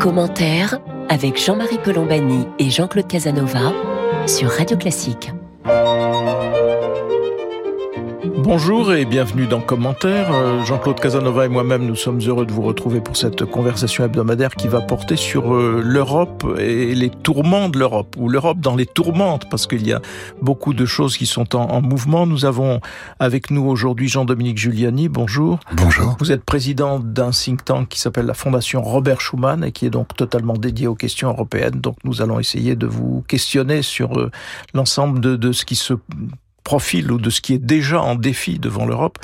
Commentaire 0.00 0.78
avec 1.08 1.42
Jean-Marie 1.44 1.78
Colombani 1.82 2.46
et 2.60 2.70
Jean-Claude 2.70 3.08
Casanova 3.08 3.72
sur 4.26 4.48
Radio 4.48 4.76
Classique. 4.76 5.32
Bonjour 8.48 8.94
et 8.94 9.04
bienvenue 9.04 9.46
dans 9.46 9.60
Commentaire. 9.60 10.32
Euh, 10.32 10.64
Jean-Claude 10.64 10.98
Casanova 10.98 11.44
et 11.44 11.50
moi-même, 11.50 11.84
nous 11.84 11.94
sommes 11.94 12.18
heureux 12.22 12.46
de 12.46 12.50
vous 12.50 12.62
retrouver 12.62 13.02
pour 13.02 13.14
cette 13.14 13.44
conversation 13.44 14.06
hebdomadaire 14.06 14.54
qui 14.54 14.68
va 14.68 14.80
porter 14.80 15.16
sur 15.16 15.54
euh, 15.54 15.82
l'Europe 15.84 16.46
et 16.58 16.94
les 16.94 17.10
tourments 17.10 17.68
de 17.68 17.78
l'Europe, 17.78 18.16
ou 18.16 18.30
l'Europe 18.30 18.58
dans 18.58 18.74
les 18.74 18.86
tourmentes, 18.86 19.50
parce 19.50 19.66
qu'il 19.66 19.86
y 19.86 19.92
a 19.92 20.00
beaucoup 20.40 20.72
de 20.72 20.86
choses 20.86 21.18
qui 21.18 21.26
sont 21.26 21.56
en, 21.56 21.82
mouvement. 21.82 22.26
Nous 22.26 22.46
avons 22.46 22.80
avec 23.18 23.50
nous 23.50 23.66
aujourd'hui 23.66 24.08
Jean-Dominique 24.08 24.56
Giuliani. 24.56 25.10
Bonjour. 25.10 25.60
Bonjour. 25.74 26.16
Vous 26.18 26.32
êtes 26.32 26.42
président 26.42 27.00
d'un 27.00 27.32
think 27.32 27.66
tank 27.66 27.88
qui 27.90 28.00
s'appelle 28.00 28.24
la 28.24 28.32
Fondation 28.32 28.80
Robert 28.80 29.20
Schuman 29.20 29.62
et 29.62 29.72
qui 29.72 29.84
est 29.84 29.90
donc 29.90 30.16
totalement 30.16 30.54
dédié 30.54 30.86
aux 30.86 30.94
questions 30.94 31.28
européennes. 31.28 31.82
Donc 31.82 31.96
nous 32.02 32.22
allons 32.22 32.40
essayer 32.40 32.76
de 32.76 32.86
vous 32.86 33.22
questionner 33.28 33.82
sur 33.82 34.18
euh, 34.18 34.30
l'ensemble 34.72 35.20
de, 35.20 35.36
de 35.36 35.52
ce 35.52 35.66
qui 35.66 35.76
se 35.76 35.92
profil 36.68 37.10
ou 37.10 37.16
de 37.16 37.30
ce 37.30 37.40
qui 37.40 37.54
est 37.54 37.64
déjà 37.76 37.98
en 38.02 38.14
défi 38.14 38.58
devant 38.58 38.84
l'Europe, 38.84 39.18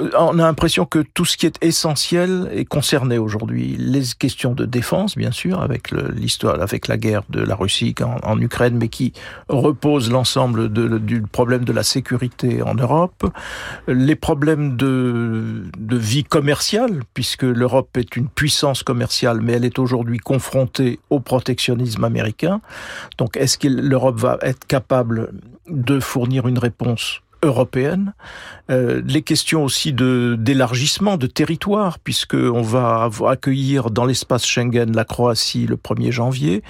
euh, 0.00 0.08
on 0.18 0.38
a 0.38 0.42
l'impression 0.42 0.86
que 0.86 1.00
tout 1.00 1.26
ce 1.26 1.36
qui 1.36 1.44
est 1.44 1.62
essentiel 1.62 2.48
est 2.50 2.64
concerné 2.64 3.18
aujourd'hui. 3.18 3.76
Les 3.78 4.04
questions 4.18 4.54
de 4.54 4.64
défense, 4.64 5.14
bien 5.14 5.30
sûr, 5.30 5.60
avec 5.60 5.90
l'histoire, 5.90 6.62
avec 6.62 6.88
la 6.88 6.96
guerre 6.96 7.24
de 7.28 7.40
la 7.42 7.54
Russie 7.54 7.94
en, 8.22 8.40
Ukraine, 8.40 8.78
mais 8.80 8.88
qui 8.88 9.12
repose 9.50 10.10
l'ensemble 10.10 10.70
du 10.70 11.20
problème 11.20 11.66
de 11.66 11.74
la 11.74 11.82
sécurité 11.82 12.62
en 12.62 12.74
Europe. 12.74 13.20
Les 13.86 14.16
problèmes 14.16 14.76
de 14.78 15.98
vie 15.98 16.24
commerciale, 16.24 17.02
puisque 17.12 17.42
l'Europe 17.42 17.98
est 17.98 18.16
une 18.16 18.28
puissance 18.28 18.82
commerciale, 18.82 19.40
mais 19.42 19.52
elle 19.54 19.66
est 19.66 19.78
aujourd'hui 19.78 20.18
confrontée 20.18 21.00
au 21.10 21.20
protectionnisme 21.20 22.04
américain. 22.04 22.62
Donc, 23.18 23.36
est-ce 23.36 23.58
que 23.58 23.68
l'Europe 23.68 24.18
va 24.18 24.38
être 24.40 24.66
capable 24.66 25.32
de 25.68 26.00
fournir 26.00 26.48
une 26.48 26.58
réponse 26.58 26.77
européenne, 27.42 28.14
euh, 28.70 29.00
les 29.06 29.22
questions 29.22 29.62
aussi 29.62 29.92
de 29.92 30.36
d'élargissement 30.38 31.16
de 31.16 31.26
territoire, 31.26 31.98
puisque 31.98 32.34
on 32.34 32.62
va 32.62 33.08
accueillir 33.26 33.90
dans 33.90 34.04
l'espace 34.04 34.44
Schengen 34.44 34.94
la 34.94 35.04
Croatie 35.04 35.66
le 35.66 35.76
1er 35.76 36.10
janvier, 36.10 36.62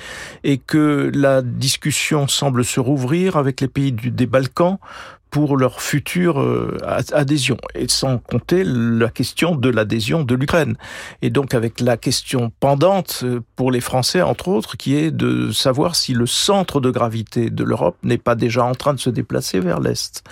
et 0.44 0.58
que 0.58 1.10
la 1.14 1.42
discussion 1.42 2.28
semble 2.28 2.64
se 2.64 2.80
rouvrir 2.80 3.36
avec 3.36 3.60
les 3.60 3.68
pays 3.68 3.92
des 3.92 4.26
Balkans 4.26 4.78
pour 5.30 5.56
leur 5.56 5.80
future 5.80 6.40
euh, 6.40 6.78
adhésion, 7.12 7.56
et 7.74 7.88
sans 7.88 8.18
compter 8.18 8.64
la 8.64 9.08
question 9.08 9.54
de 9.54 9.68
l'adhésion 9.68 10.24
de 10.24 10.34
l'Ukraine. 10.34 10.76
Et 11.22 11.30
donc 11.30 11.54
avec 11.54 11.80
la 11.80 11.96
question 11.96 12.50
pendante 12.60 13.20
euh, 13.24 13.40
pour 13.56 13.70
les 13.70 13.80
Français, 13.80 14.22
entre 14.22 14.48
autres, 14.48 14.76
qui 14.76 14.96
est 14.96 15.10
de 15.10 15.50
savoir 15.50 15.96
si 15.96 16.14
le 16.14 16.26
centre 16.26 16.80
de 16.80 16.90
gravité 16.90 17.50
de 17.50 17.64
l'Europe 17.64 17.96
n'est 18.02 18.18
pas 18.18 18.34
déjà 18.34 18.64
en 18.64 18.74
train 18.74 18.94
de 18.94 19.00
se 19.00 19.10
déplacer 19.10 19.60
vers 19.60 19.80
l'Est. 19.80 20.24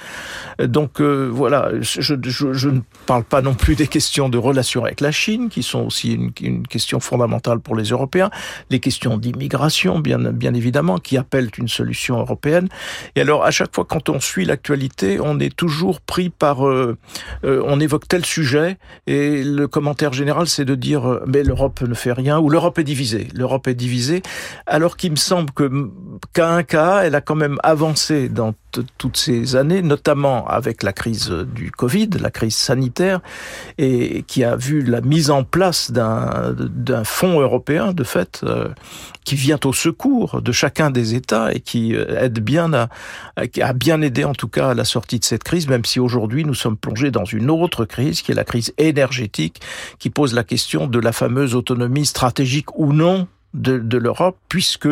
Donc 0.59 1.01
euh, 1.01 1.29
voilà, 1.31 1.71
je, 1.81 2.01
je, 2.01 2.53
je, 2.53 2.69
ne 2.69 2.81
parle 3.07 3.25
pas 3.25 3.43
non 3.43 3.55
plus 3.55 3.75
des 3.75 3.87
questions 3.87 4.29
de 4.29 4.39
relations 4.39 4.85
avec 4.85 5.01
la 5.01 5.13
Chine, 5.13 5.49
qui 5.49 5.63
sont 5.63 5.85
aussi 5.85 6.15
une, 6.15 6.33
une 6.41 6.67
question 6.67 7.01
fondamentale 7.01 7.61
pour 7.61 7.77
les 7.77 7.85
Européens, 7.85 8.31
les 8.71 8.81
questions 8.81 9.19
d'immigration, 9.19 9.99
bien, 9.99 10.19
bien 10.19 10.55
évidemment, 10.55 10.99
qui 10.99 11.17
appellent 11.17 11.51
une 11.59 11.69
solution 11.69 12.19
européenne. 12.19 12.69
Et 13.15 13.21
alors, 13.21 13.45
à 13.45 13.51
chaque 13.51 13.75
fois, 13.75 13.85
quand 13.85 14.09
on 14.09 14.21
suit 14.21 14.45
l'actualité, 14.45 14.86
on 15.21 15.39
est 15.41 15.55
toujours 15.55 16.01
pris 16.01 16.31
par... 16.31 16.67
Euh, 16.67 16.97
euh, 17.45 17.63
on 17.65 17.81
évoque 17.81 18.09
tel 18.09 18.25
sujet 18.25 18.79
et 19.07 19.43
le 19.43 19.69
commentaire 19.69 20.13
général, 20.13 20.47
c'est 20.47 20.65
de 20.65 20.75
dire 20.75 21.09
euh, 21.09 21.25
mais 21.27 21.43
l'Europe 21.43 21.83
ne 21.83 21.95
fait 21.95 22.13
rien 22.13 22.39
ou 22.39 22.49
l'Europe 22.49 22.79
est 22.79 22.85
divisée. 22.85 23.29
L'Europe 23.35 23.69
est 23.69 23.75
divisée, 23.75 24.23
alors 24.67 24.97
qu'il 24.97 25.13
me 25.13 25.17
semble 25.17 25.51
que 25.53 25.71
qu'à 26.33 26.51
un 26.51 26.63
cas, 26.63 27.03
elle 27.05 27.15
a 27.15 27.21
quand 27.21 27.35
même 27.35 27.59
avancé 27.63 28.29
dans 28.29 28.55
toutes 28.99 29.17
ces 29.17 29.57
années, 29.57 29.81
notamment 29.81 30.47
avec 30.47 30.83
la 30.83 30.93
crise 30.93 31.31
du 31.31 31.71
Covid, 31.71 32.11
la 32.21 32.31
crise 32.31 32.57
sanitaire, 32.57 33.21
et 33.79 34.23
qui 34.25 34.45
a 34.45 34.55
vu 34.57 34.83
la 34.83 35.01
mise 35.01 35.31
en 35.31 35.45
place 35.45 35.91
d'un 35.91 37.05
fonds 37.05 37.41
européen, 37.41 37.93
de 37.93 38.05
fait, 38.05 38.45
qui 39.25 39.35
vient 39.35 39.59
au 39.65 39.73
secours 39.73 40.43
de 40.43 40.53
chacun 40.53 40.91
des 40.91 41.15
États 41.15 41.55
et 41.55 41.61
qui 41.61 41.95
aide 41.95 42.41
bien 42.41 42.73
à, 42.75 42.89
a 43.37 43.73
bien 43.73 44.03
aidé 44.03 44.25
en 44.25 44.35
tout 44.35 44.49
cas 44.49 44.71
à 44.71 44.75
la 44.77 44.85
sortie 44.85 45.19
de 45.19 45.25
cette 45.25 45.45
crise, 45.45 45.69
même 45.69 45.85
si 45.85 46.01
aujourd'hui 46.01 46.45
nous 46.45 46.55
sommes 46.55 46.77
plongés 46.77 47.11
dans 47.11 47.25
une 47.25 47.51
autre 47.51 47.85
crise, 47.85 48.23
qui 48.23 48.33
est 48.33 48.35
la 48.35 48.45
crise 48.45 48.73
énergétique, 48.79 49.61
qui 49.99 50.11
pose 50.11 50.35
la 50.35 50.45
question 50.45 50.87
de 50.87 50.99
la 50.99 51.13
fameuse 51.13 51.55
autonomie 51.55 52.07
stratégique 52.07 52.79
ou 52.79 52.93
non 52.93 53.27
de, 53.55 53.79
de 53.79 53.99
l'Europe, 53.99 54.37
puisque 54.49 54.89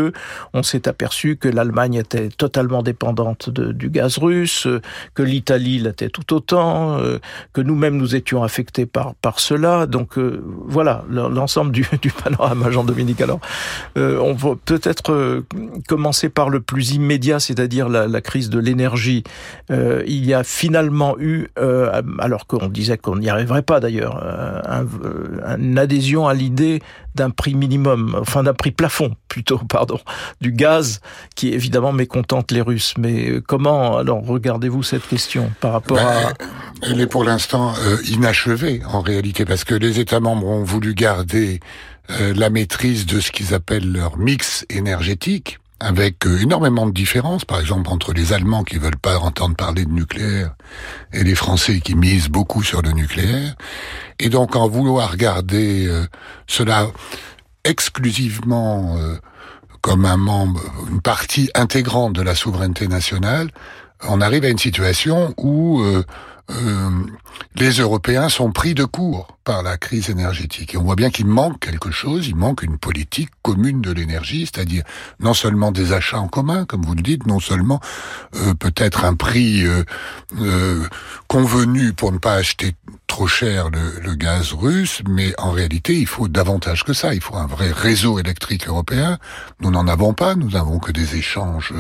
on 0.53 0.63
s'est 0.63 0.89
aperçu 0.89 1.37
que 1.37 1.49
l'Allemagne 1.49 1.95
était 1.95 2.29
totalement 2.29 2.83
dépendante 2.83 3.51
de, 3.51 3.73
du 3.73 3.91
gaz 3.91 4.19
russe, 4.19 4.67
que 5.15 5.23
l'Italie 5.23 5.79
l'était 5.79 6.09
tout 6.09 6.35
autant, 6.35 6.99
euh, 6.99 7.19
que 7.53 7.61
nous-mêmes 7.61 7.97
nous 7.97 8.17
étions 8.17 8.43
affectés 8.43 8.87
par 8.87 9.15
par 9.17 9.41
cela. 9.41 9.87
Donc 9.87 10.19
euh, 10.19 10.43
voilà 10.67 11.05
l'ensemble 11.11 11.73
du, 11.73 11.87
du, 12.03 12.11
panorama, 12.11 12.71
Jean-Dominique. 12.71 13.21
Alors, 13.21 13.41
euh, 13.99 14.19
on 14.19 14.33
va 14.33 14.55
peut-être 14.65 15.45
commencer 15.89 16.29
par 16.29 16.49
le 16.49 16.61
plus 16.61 16.93
immédiat, 16.93 17.41
c'est-à-dire 17.41 17.89
la, 17.89 18.07
la, 18.07 18.21
crise 18.21 18.49
de 18.49 18.59
l'énergie. 18.59 19.23
il 19.71 20.25
y 20.25 20.33
a 20.33 20.45
finalement 20.45 21.17
eu, 21.19 21.49
alors 22.19 22.47
qu'on 22.47 22.69
disait 22.69 22.97
qu'on 22.97 23.17
n'y 23.17 23.29
arriverait 23.29 23.63
pas 23.63 23.81
d'ailleurs, 23.81 24.23
un, 24.25 24.87
une 25.59 25.79
adhésion 25.79 26.27
à 26.27 26.35
l'idée 26.35 26.81
d'un 27.15 27.31
prix 27.31 27.55
minimum, 27.55 28.17
enfin 28.21 28.43
d'un 28.43 28.55
prix 28.55 28.71
plafond 28.71 29.15
plutôt, 29.29 29.59
pardon, 29.69 29.99
du 30.41 30.53
gaz 30.53 31.01
qui 31.35 31.49
évidemment 31.49 31.93
mécontente 31.93 32.51
les 32.51 32.61
Russes. 32.61 32.95
Mais 32.99 33.31
euh, 33.31 33.41
comment 33.41 33.97
alors 33.97 34.25
regardez-vous 34.25 34.83
cette 34.83 35.07
question 35.07 35.51
par 35.61 35.73
rapport 35.73 35.97
ben, 35.97 36.07
à 36.07 36.33
Elle 36.83 37.01
est 37.01 37.07
pour 37.07 37.25
l'instant 37.25 37.75
euh, 37.87 37.97
inachevée 38.09 38.83
en 38.87 39.01
réalité 39.01 39.45
parce 39.45 39.65
que 39.65 39.75
les 39.75 40.01
États 40.01 40.21
membres 40.21 40.47
ont 40.47 40.65
voulu 40.65 40.95
garder 40.95 41.61
euh, 42.11 42.35
la 42.35 42.51
maîtrise 42.51 43.07
de 43.07 43.21
ce 43.21 43.31
qu'ils 43.31 43.55
appellent 43.55 43.91
leur 43.91 44.19
mix 44.19 44.67
énergétique 44.69 45.59
avec 45.81 46.25
énormément 46.27 46.87
de 46.87 46.93
différences, 46.93 47.45
par 47.45 47.61
exemple 47.61 47.91
entre 47.91 48.13
les 48.13 48.33
Allemands 48.33 48.65
qui 48.65 48.79
veulent 48.79 48.97
pas 48.97 49.19
entendre 49.19 49.57
parler 49.57 49.85
de 49.85 49.91
nucléaire 49.91 50.55
et 51.13 51.25
les 51.25 51.35
Français 51.35 51.81
qui 51.81 51.95
misent 51.95 52.29
beaucoup 52.29 52.63
sur 52.63 52.81
le 52.81 52.93
nucléaire. 52.93 53.55
Et 54.19 54.29
donc 54.29 54.57
en 54.57 54.69
vouloir 54.69 55.17
garder 55.17 55.91
cela 56.47 56.89
exclusivement 57.65 58.97
euh, 58.97 59.17
comme 59.81 60.05
un 60.05 60.17
membre, 60.17 60.61
une 60.91 61.01
partie 61.01 61.51
intégrante 61.55 62.13
de 62.13 62.23
la 62.23 62.35
souveraineté 62.35 62.87
nationale, 62.87 63.51
on 64.09 64.21
arrive 64.21 64.45
à 64.45 64.49
une 64.49 64.59
situation 64.59 65.35
où 65.37 65.83
euh, 65.83 66.05
euh, 66.51 66.91
les 67.57 67.71
Européens 67.71 68.29
sont 68.29 68.51
pris 68.53 68.75
de 68.75 68.85
court 68.85 69.35
par 69.45 69.63
la 69.63 69.77
crise 69.77 70.09
énergétique. 70.09 70.75
Et 70.75 70.79
on 70.79 70.83
voit 70.83 70.97
bien 70.97 71.11
qu'il 71.11 71.27
manque 71.27 71.61
quelque 71.61 71.91
chose, 71.91 72.27
il 72.27 72.35
manque 72.35 72.63
une 72.63 72.79
politique 72.79 73.29
commune 73.43 73.83
de 73.83 73.93
l'énergie, 73.93 74.49
c'est-à-dire 74.51 74.83
non 75.21 75.35
seulement 75.35 75.71
des 75.71 75.93
achats 75.93 76.19
en 76.19 76.29
commun, 76.29 76.65
comme 76.65 76.83
vous 76.83 76.95
le 76.95 77.03
dites, 77.03 77.27
non 77.27 77.41
seulement 77.41 77.81
euh, 78.37 78.55
peut-être 78.55 79.05
un 79.05 79.15
prix 79.15 79.67
euh, 79.67 79.85
euh, 80.41 80.89
convenu 81.29 81.93
pour 81.93 82.11
ne 82.11 82.19
pas 82.19 82.35
acheter 82.35 82.75
trop 83.07 83.27
cher 83.27 83.69
le, 83.71 84.01
le, 84.01 84.15
gaz 84.15 84.55
russe, 84.55 85.03
mais 85.07 85.35
en 85.39 85.51
réalité, 85.51 85.95
il 85.95 86.07
faut 86.07 86.27
davantage 86.27 86.85
que 86.85 86.95
ça. 86.95 87.15
Il 87.15 87.21
faut 87.21 87.37
un 87.37 87.47
vrai 87.47 87.71
réseau 87.71 88.19
électrique 88.19 88.67
européen. 88.67 89.19
Nous 89.61 89.71
n'en 89.71 89.87
avons 89.87 90.15
pas. 90.15 90.35
Nous 90.35 90.51
n'avons 90.51 90.79
que 90.79 90.91
des 90.91 91.17
échanges 91.17 91.73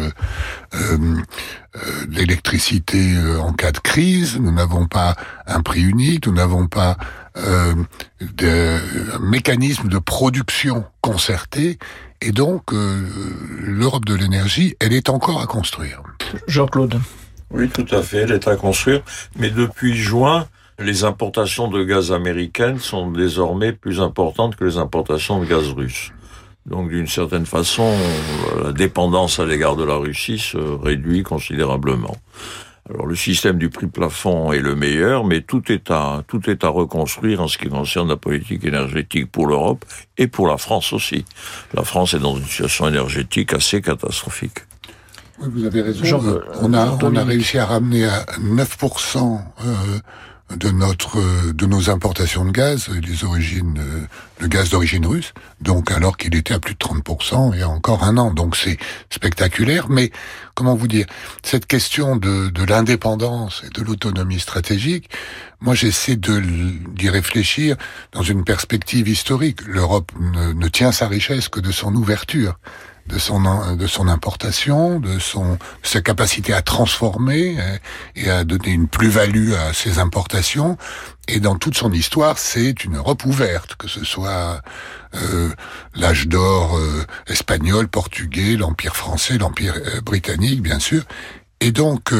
d'électricité 2.06 3.16
en 3.40 3.52
cas 3.52 3.72
de 3.72 3.78
crise. 3.78 4.38
Nous 4.38 4.52
n'avons 4.52 4.86
pas 4.86 5.16
un 5.46 5.60
prix 5.60 5.82
unique, 5.82 6.26
nous 6.26 6.32
n'avons 6.32 6.66
pas 6.66 6.96
euh, 7.36 7.74
de 8.20 9.18
mécanisme 9.20 9.88
de 9.88 9.98
production 9.98 10.84
concerté, 11.00 11.78
et 12.20 12.32
donc 12.32 12.72
euh, 12.72 13.02
l'Europe 13.60 14.04
de 14.04 14.14
l'énergie, 14.14 14.76
elle 14.80 14.92
est 14.92 15.08
encore 15.08 15.40
à 15.40 15.46
construire. 15.46 16.02
Jean-Claude. 16.46 17.00
Oui, 17.50 17.68
tout 17.68 17.86
à 17.94 18.02
fait, 18.02 18.18
elle 18.18 18.32
est 18.32 18.48
à 18.48 18.56
construire, 18.56 19.02
mais 19.38 19.50
depuis 19.50 19.94
juin, 19.94 20.46
les 20.78 21.04
importations 21.04 21.68
de 21.68 21.84
gaz 21.84 22.10
américaines 22.10 22.78
sont 22.78 23.10
désormais 23.10 23.72
plus 23.72 24.00
importantes 24.00 24.56
que 24.56 24.64
les 24.64 24.78
importations 24.78 25.40
de 25.40 25.46
gaz 25.46 25.68
russe. 25.68 26.10
Donc 26.66 26.88
d'une 26.88 27.06
certaine 27.06 27.46
façon, 27.46 27.92
la 28.62 28.72
dépendance 28.72 29.38
à 29.38 29.44
l'égard 29.44 29.76
de 29.76 29.84
la 29.84 29.96
Russie 29.96 30.38
se 30.38 30.56
réduit 30.56 31.22
considérablement. 31.22 32.16
Alors 32.90 33.06
le 33.06 33.16
système 33.16 33.56
du 33.56 33.70
prix 33.70 33.86
plafond 33.86 34.52
est 34.52 34.60
le 34.60 34.74
meilleur, 34.74 35.24
mais 35.24 35.40
tout 35.40 35.72
est 35.72 35.90
à 35.90 36.22
tout 36.28 36.50
est 36.50 36.64
à 36.64 36.68
reconstruire 36.68 37.40
en 37.40 37.48
ce 37.48 37.56
qui 37.56 37.68
concerne 37.68 38.10
la 38.10 38.16
politique 38.16 38.62
énergétique 38.64 39.32
pour 39.32 39.46
l'Europe 39.46 39.86
et 40.18 40.26
pour 40.26 40.46
la 40.48 40.58
France 40.58 40.92
aussi. 40.92 41.24
La 41.72 41.82
France 41.82 42.12
est 42.12 42.18
dans 42.18 42.36
une 42.36 42.44
situation 42.44 42.86
énergétique 42.86 43.54
assez 43.54 43.80
catastrophique. 43.80 44.58
Oui, 45.40 45.48
vous 45.50 45.64
avez 45.64 45.80
raison. 45.80 46.42
on 46.60 46.74
a 46.74 46.98
on 47.02 47.16
a 47.16 47.24
réussi 47.24 47.56
à 47.56 47.64
ramener 47.64 48.04
à 48.04 48.24
9% 48.38 49.40
euh, 49.64 49.74
de 50.50 50.70
notre 50.70 51.52
de 51.52 51.66
nos 51.66 51.90
importations 51.90 52.44
de 52.44 52.50
gaz, 52.50 52.88
les 52.88 53.24
origines 53.24 54.08
le 54.40 54.48
gaz 54.48 54.70
d'origine 54.70 55.06
russe, 55.06 55.32
donc 55.60 55.90
alors 55.90 56.16
qu'il 56.16 56.34
était 56.34 56.54
à 56.54 56.58
plus 56.58 56.74
de 56.74 56.78
30% 56.78 57.52
il 57.54 57.60
y 57.60 57.62
a 57.62 57.68
encore 57.68 58.04
un 58.04 58.18
an. 58.18 58.32
Donc 58.32 58.56
c'est 58.56 58.78
spectaculaire, 59.10 59.88
mais 59.88 60.10
comment 60.54 60.74
vous 60.74 60.88
dire, 60.88 61.06
cette 61.42 61.66
question 61.66 62.16
de, 62.16 62.48
de 62.48 62.64
l'indépendance 62.64 63.62
et 63.64 63.70
de 63.70 63.82
l'autonomie 63.82 64.40
stratégique, 64.40 65.08
moi 65.60 65.74
j'essaie 65.74 66.16
de 66.16 66.40
d'y 66.40 67.08
réfléchir 67.08 67.76
dans 68.12 68.22
une 68.22 68.44
perspective 68.44 69.08
historique. 69.08 69.60
L'Europe 69.66 70.12
ne 70.20 70.68
tient 70.68 70.92
sa 70.92 71.08
richesse 71.08 71.48
que 71.48 71.60
de 71.60 71.72
son 71.72 71.94
ouverture 71.94 72.58
de 73.06 73.18
son 73.18 73.76
de 73.76 73.86
son 73.86 74.08
importation, 74.08 74.98
de 74.98 75.18
son 75.18 75.58
sa 75.82 76.00
capacité 76.00 76.52
à 76.52 76.62
transformer 76.62 77.56
euh, 77.58 77.78
et 78.16 78.30
à 78.30 78.44
donner 78.44 78.70
une 78.70 78.88
plus-value 78.88 79.52
à 79.52 79.72
ses 79.72 79.98
importations. 79.98 80.78
Et 81.26 81.40
dans 81.40 81.56
toute 81.56 81.76
son 81.76 81.90
histoire, 81.92 82.38
c'est 82.38 82.84
une 82.84 82.96
Europe 82.96 83.24
ouverte, 83.24 83.76
que 83.76 83.88
ce 83.88 84.04
soit 84.04 84.60
euh, 85.14 85.50
l'âge 85.94 86.26
d'or 86.28 86.76
euh, 86.76 87.04
espagnol, 87.28 87.88
portugais, 87.88 88.56
l'empire 88.56 88.96
français, 88.96 89.38
l'empire 89.38 89.74
euh, 89.76 90.00
britannique, 90.00 90.60
bien 90.60 90.78
sûr. 90.78 91.02
Et 91.60 91.72
donc 91.72 92.12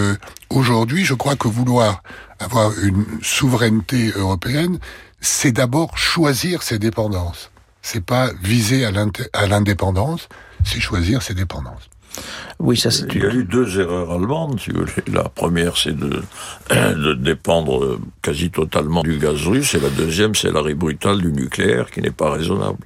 aujourd'hui, 0.49 1.05
je 1.05 1.13
crois 1.13 1.37
que 1.37 1.49
vouloir 1.49 2.03
avoir 2.39 2.73
une 2.79 3.05
souveraineté 3.21 4.11
européenne, 4.17 4.79
c'est 5.21 5.53
d'abord 5.53 5.99
choisir 5.99 6.63
ses 6.63 6.79
dépendances. 6.79 7.51
C'est 7.83 8.03
pas 8.03 8.31
viser 8.43 8.87
à 8.87 9.47
l'indépendance, 9.47 10.29
c'est 10.65 10.81
choisir 10.81 11.23
ses 11.23 11.35
dépendances. 11.35 11.89
Oui, 12.61 12.77
ça 12.77 12.91
c'est. 12.91 13.07
Il 13.13 13.23
y 13.23 13.27
a 13.27 13.35
eu 13.35 13.45
deux 13.45 13.81
erreurs 13.81 14.13
allemandes, 14.13 14.61
si 14.61 14.71
vous 14.71 14.81
voulez. 14.81 14.93
La 15.13 15.25
première, 15.25 15.77
c'est 15.77 15.97
de, 15.97 16.23
de 16.71 17.15
dépendre 17.15 17.99
quasi 18.23 18.51
totalement 18.51 19.03
du 19.03 19.19
gaz 19.19 19.47
russe, 19.47 19.75
et 19.75 19.81
la 19.81 19.91
deuxième, 19.91 20.35
c'est 20.35 20.53
l'arrêt 20.53 20.75
brutal 20.75 21.21
du 21.21 21.33
nucléaire, 21.33 21.91
qui 21.91 22.01
n'est 22.01 22.11
pas 22.13 22.31
raisonnable. 22.31 22.79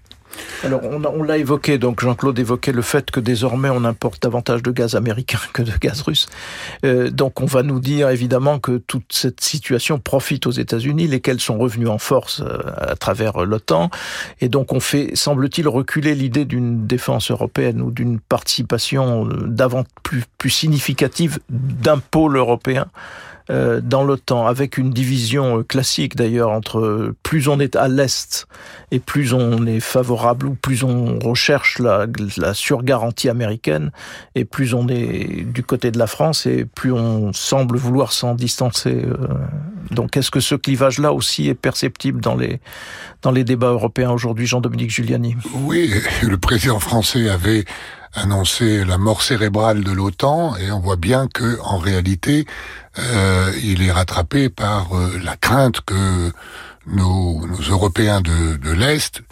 Alors, 0.64 0.80
on, 0.84 1.22
l'a 1.22 1.38
évoqué, 1.38 1.78
donc 1.78 2.00
Jean-Claude 2.00 2.38
évoquait 2.38 2.72
le 2.72 2.82
fait 2.82 3.10
que 3.10 3.20
désormais 3.20 3.70
on 3.70 3.84
importe 3.84 4.22
davantage 4.22 4.62
de 4.62 4.70
gaz 4.70 4.94
américain 4.94 5.38
que 5.52 5.62
de 5.62 5.72
gaz 5.80 6.02
russe. 6.02 6.26
Euh, 6.84 7.10
donc, 7.10 7.40
on 7.40 7.46
va 7.46 7.62
nous 7.62 7.80
dire 7.80 8.10
évidemment 8.10 8.58
que 8.58 8.78
toute 8.78 9.12
cette 9.12 9.40
situation 9.40 9.98
profite 9.98 10.46
aux 10.46 10.52
États-Unis, 10.52 11.06
lesquels 11.06 11.40
sont 11.40 11.58
revenus 11.58 11.88
en 11.88 11.98
force 11.98 12.40
euh, 12.40 12.58
à 12.76 12.96
travers 12.96 13.44
l'OTAN. 13.44 13.90
Et 14.40 14.48
donc, 14.48 14.72
on 14.72 14.80
fait, 14.80 15.12
semble-t-il, 15.14 15.68
reculer 15.68 16.14
l'idée 16.14 16.44
d'une 16.44 16.86
défense 16.86 17.30
européenne 17.30 17.80
ou 17.80 17.90
d'une 17.90 18.18
participation 18.20 19.26
davantage 19.26 19.78
plus, 20.02 20.24
plus 20.38 20.50
significative 20.50 21.38
d'un 21.50 21.98
pôle 21.98 22.36
européen 22.36 22.86
euh, 23.50 23.80
dans 23.82 24.04
l'OTAN, 24.04 24.46
avec 24.46 24.76
une 24.76 24.90
division 24.90 25.58
euh, 25.58 25.62
classique 25.62 26.16
d'ailleurs 26.16 26.50
entre 26.50 27.14
plus 27.22 27.48
on 27.48 27.60
est 27.60 27.76
à 27.76 27.88
l'est 27.88 28.46
et 28.90 28.98
plus 28.98 29.32
on 29.32 29.66
est 29.66 29.80
favorable 29.80 30.46
ou 30.46 30.54
plus 30.54 30.84
on 30.84 31.18
recherche 31.18 31.78
la, 31.78 32.06
la 32.36 32.52
surgarantie 32.52 33.28
américaine 33.28 33.90
et 34.34 34.44
plus 34.44 34.74
on 34.74 34.86
est 34.88 35.44
du 35.44 35.62
côté 35.62 35.90
de 35.90 35.98
la 35.98 36.06
France 36.06 36.46
et 36.46 36.66
plus 36.66 36.92
on 36.92 37.32
semble 37.32 37.78
vouloir 37.78 38.12
s'en 38.12 38.34
distancer. 38.34 39.04
Euh. 39.04 39.16
Donc 39.90 40.16
est-ce 40.16 40.30
que 40.30 40.40
ce 40.40 40.54
clivage-là 40.54 41.12
aussi 41.12 41.48
est 41.48 41.54
perceptible 41.54 42.20
dans 42.20 42.36
les, 42.36 42.60
dans 43.22 43.30
les 43.30 43.44
débats 43.44 43.70
européens 43.70 44.10
aujourd'hui, 44.10 44.46
Jean-Dominique 44.46 44.90
Giuliani? 44.90 45.36
Oui, 45.54 45.90
le 46.22 46.36
président 46.36 46.78
français 46.78 47.30
avait 47.30 47.64
annoncé 48.14 48.84
la 48.84 48.98
mort 48.98 49.22
cérébrale 49.22 49.84
de 49.84 49.92
l'OTAN 49.92 50.56
et 50.56 50.70
on 50.72 50.80
voit 50.80 50.96
bien 50.96 51.28
que 51.28 51.58
en 51.62 51.78
réalité 51.78 52.46
euh, 52.98 53.52
il 53.62 53.82
est 53.82 53.92
rattrapé 53.92 54.48
par 54.48 54.96
euh, 54.96 55.18
la 55.22 55.36
crainte 55.36 55.80
que 55.82 56.32
nos, 56.86 57.46
nos 57.46 57.60
Européens 57.70 58.20
de, 58.20 58.56
de 58.56 58.70
l'Est 58.70 59.22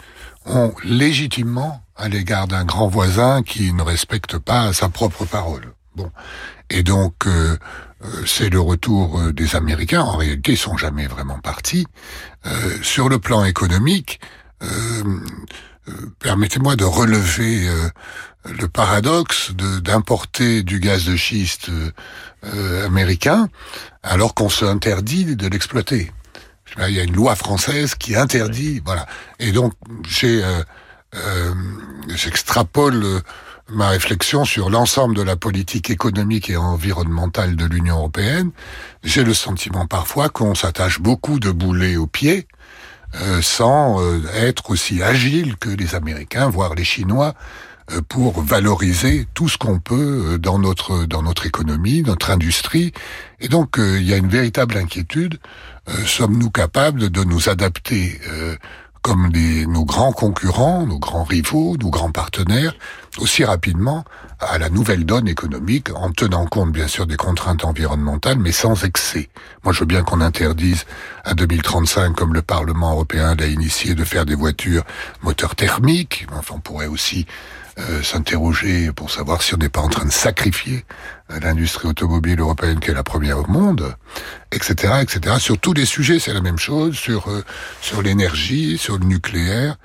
ont 0.45 0.73
légitimement 0.83 1.81
à 1.95 2.07
l'égard 2.07 2.47
d'un 2.47 2.63
grand 2.63 2.87
voisin 2.87 3.43
qui 3.43 3.73
ne 3.73 3.81
respecte 3.81 4.37
pas 4.37 4.71
sa 4.71 4.89
propre 4.89 5.25
parole. 5.25 5.73
Bon, 5.95 6.11
et 6.69 6.83
donc 6.83 7.27
euh, 7.27 7.57
euh 8.03 8.23
c'est 8.25 8.49
le 8.49 8.59
retour 8.59 9.19
des 9.33 9.55
Américains. 9.55 10.01
En 10.01 10.15
réalité, 10.15 10.53
ils 10.53 10.57
sont 10.57 10.77
jamais 10.77 11.07
vraiment 11.07 11.39
partis. 11.39 11.87
Euh, 12.45 12.77
sur 12.83 13.09
le 13.09 13.19
plan 13.19 13.43
économique, 13.43 14.19
permettez-moi 16.19 16.75
de 16.75 16.83
relever 16.83 17.67
le 18.51 18.67
paradoxe 18.67 19.51
d'importer 19.51 20.63
du 20.63 20.79
gaz 20.79 21.05
de 21.05 21.15
schiste 21.15 21.69
euh, 22.43 22.85
américain 22.85 23.49
alors 24.03 24.33
qu'on 24.33 24.49
se 24.49 24.65
interdit 24.65 25.35
de 25.35 25.47
l'exploiter. 25.47 26.11
Il 26.87 26.93
y 26.93 26.99
a 26.99 27.03
une 27.03 27.15
loi 27.15 27.35
française 27.35 27.95
qui 27.95 28.15
interdit, 28.15 28.81
voilà. 28.85 29.05
Et 29.39 29.51
donc 29.51 29.73
j'ai 30.07 30.43
euh, 30.43 30.63
euh, 31.15 31.53
j'extrapole 32.13 33.21
ma 33.69 33.89
réflexion 33.89 34.45
sur 34.45 34.69
l'ensemble 34.69 35.15
de 35.15 35.21
la 35.21 35.35
politique 35.35 35.89
économique 35.89 36.49
et 36.49 36.57
environnementale 36.57 37.55
de 37.55 37.65
l'Union 37.65 37.97
européenne. 37.97 38.51
J'ai 39.03 39.23
le 39.23 39.33
sentiment 39.33 39.87
parfois 39.87 40.29
qu'on 40.29 40.55
s'attache 40.55 40.99
beaucoup 40.99 41.39
de 41.39 41.51
boulets 41.51 41.97
aux 41.97 42.07
pieds 42.07 42.47
sans 43.41 43.99
être 44.33 44.69
aussi 44.69 45.01
agile 45.01 45.57
que 45.57 45.69
les 45.69 45.95
Américains, 45.95 46.49
voire 46.49 46.75
les 46.75 46.83
Chinois, 46.83 47.33
euh, 47.93 48.01
pour 48.01 48.41
valoriser 48.41 49.27
tout 49.33 49.47
ce 49.47 49.57
qu'on 49.57 49.79
peut 49.79 50.33
euh, 50.33 50.37
dans 50.37 50.59
notre 50.59 51.05
dans 51.05 51.23
notre 51.23 51.45
économie, 51.45 52.03
notre 52.03 52.31
industrie. 52.31 52.91
Et 53.39 53.47
donc 53.47 53.79
euh, 53.79 53.97
il 54.01 54.05
y 54.05 54.13
a 54.13 54.17
une 54.17 54.27
véritable 54.27 54.75
inquiétude. 54.75 55.39
Sommes-nous 56.05 56.49
capables 56.49 57.09
de 57.09 57.23
nous 57.23 57.47
adapter 57.47 58.19
comme 59.01 59.31
des, 59.31 59.65
nos 59.65 59.85
grands 59.85 60.11
concurrents, 60.11 60.85
nos 60.85 60.99
grands 60.99 61.23
rivaux, 61.23 61.77
nos 61.81 61.89
grands 61.89 62.11
partenaires, 62.11 62.73
aussi 63.19 63.43
rapidement 63.43 64.03
à 64.39 64.57
la 64.57 64.69
nouvelle 64.69 65.05
donne 65.05 65.27
économique, 65.27 65.89
en 65.95 66.11
tenant 66.11 66.45
compte 66.45 66.71
bien 66.71 66.87
sûr 66.87 67.07
des 67.07 67.17
contraintes 67.17 67.65
environnementales, 67.65 68.37
mais 68.37 68.51
sans 68.51 68.83
excès. 68.83 69.29
Moi, 69.63 69.73
je 69.73 69.79
veux 69.79 69.85
bien 69.85 70.03
qu'on 70.03 70.21
interdise 70.21 70.85
à 71.23 71.33
2035, 71.33 72.15
comme 72.15 72.33
le 72.33 72.41
Parlement 72.41 72.91
européen 72.91 73.35
l'a 73.35 73.47
initié, 73.47 73.95
de 73.95 74.03
faire 74.03 74.25
des 74.25 74.35
voitures 74.35 74.83
moteurs 75.23 75.55
thermiques. 75.55 76.27
Enfin, 76.33 76.55
on 76.57 76.59
pourrait 76.59 76.87
aussi 76.87 77.25
euh, 77.79 78.01
s'interroger 78.01 78.91
pour 78.91 79.11
savoir 79.11 79.43
si 79.43 79.53
on 79.53 79.57
n'est 79.57 79.69
pas 79.69 79.81
en 79.81 79.87
train 79.87 80.05
de 80.05 80.11
sacrifier 80.11 80.83
euh, 81.31 81.39
l'industrie 81.39 81.87
automobile 81.87 82.39
européenne 82.39 82.79
qui 82.79 82.89
est 82.89 82.93
la 82.95 83.03
première 83.03 83.37
au 83.37 83.47
monde, 83.47 83.95
etc., 84.51 84.95
etc. 85.01 85.35
Sur 85.37 85.59
tous 85.59 85.73
les 85.73 85.85
sujets, 85.85 86.17
c'est 86.17 86.33
la 86.33 86.41
même 86.41 86.57
chose. 86.57 86.95
Sur 86.95 87.27
euh, 87.27 87.43
sur 87.81 88.01
l'énergie, 88.01 88.79
sur 88.79 88.97
le 88.97 89.05
nucléaire. 89.05 89.77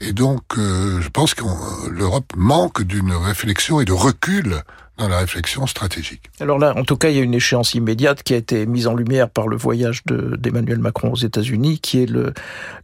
Et 0.00 0.12
donc, 0.12 0.40
je 0.56 1.08
pense 1.10 1.34
que 1.34 1.42
l'Europe 1.90 2.32
manque 2.34 2.80
d'une 2.80 3.12
réflexion 3.12 3.82
et 3.82 3.84
de 3.84 3.92
recul 3.92 4.62
dans 5.00 5.08
la 5.08 5.18
réflexion 5.18 5.66
stratégique. 5.66 6.22
Alors 6.40 6.58
là, 6.58 6.74
en 6.76 6.84
tout 6.84 6.96
cas, 6.96 7.08
il 7.08 7.16
y 7.16 7.18
a 7.18 7.22
une 7.22 7.34
échéance 7.34 7.74
immédiate 7.74 8.22
qui 8.22 8.34
a 8.34 8.36
été 8.36 8.66
mise 8.66 8.86
en 8.86 8.94
lumière 8.94 9.30
par 9.30 9.48
le 9.48 9.56
voyage 9.56 10.02
d'Emmanuel 10.04 10.78
Macron 10.78 11.10
aux 11.12 11.16
États-Unis, 11.16 11.80
qui 11.80 12.02
est 12.02 12.06
le, 12.06 12.34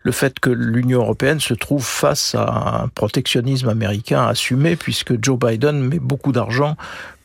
le 0.00 0.12
fait 0.12 0.40
que 0.40 0.50
l'Union 0.50 1.00
européenne 1.00 1.40
se 1.40 1.52
trouve 1.54 1.84
face 1.84 2.34
à 2.34 2.82
un 2.82 2.88
protectionnisme 2.88 3.68
américain 3.68 4.26
assumé, 4.26 4.76
puisque 4.76 5.22
Joe 5.22 5.38
Biden 5.38 5.80
met 5.80 5.98
beaucoup 5.98 6.32
d'argent 6.32 6.76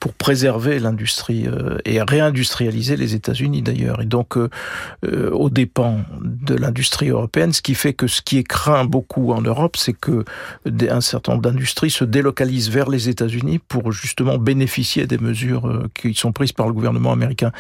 pour 0.02 0.14
préserver 0.14 0.80
l'industrie 0.80 1.46
euh, 1.46 1.78
et 1.86 2.02
réindustrialiser 2.02 2.98
les 2.98 3.14
États-Unis 3.14 3.62
d'ailleurs. 3.62 4.02
Et 4.02 4.06
donc, 4.06 4.36
euh, 4.36 4.50
euh, 5.06 5.30
aux 5.30 5.52
dépens 5.52 6.00
de 6.20 6.56
l'industrie 6.56 7.10
européenne, 7.10 7.54
ce 7.54 7.62
qui 7.62 7.76
fait 7.76 7.94
que 7.94 8.08
ce 8.08 8.24
qui 8.24 8.40
est 8.40 8.44
craint 8.44 8.84
beaucoup 8.84 9.32
en 9.32 9.42
Europe, 9.42 9.78
c'est 9.78 9.94
que 9.94 10.26
un 10.90 11.02
certain 11.02 11.34
nombre 11.34 11.44
d'industries 11.44 11.92
se 11.92 12.04
délocalisent 12.04 12.72
vers 12.72 12.90
les 12.90 13.10
États-Unis 13.10 13.60
pour 13.60 13.92
justement 13.92 14.40
bénéficier 14.40 15.06
des 15.06 15.20
mesures 15.20 15.88
qui 15.94 16.16
sont 16.16 16.32
prises 16.32 16.52
par 16.52 16.66
le 16.66 16.74
gouvernement 16.74 17.12
américain. 17.12 17.52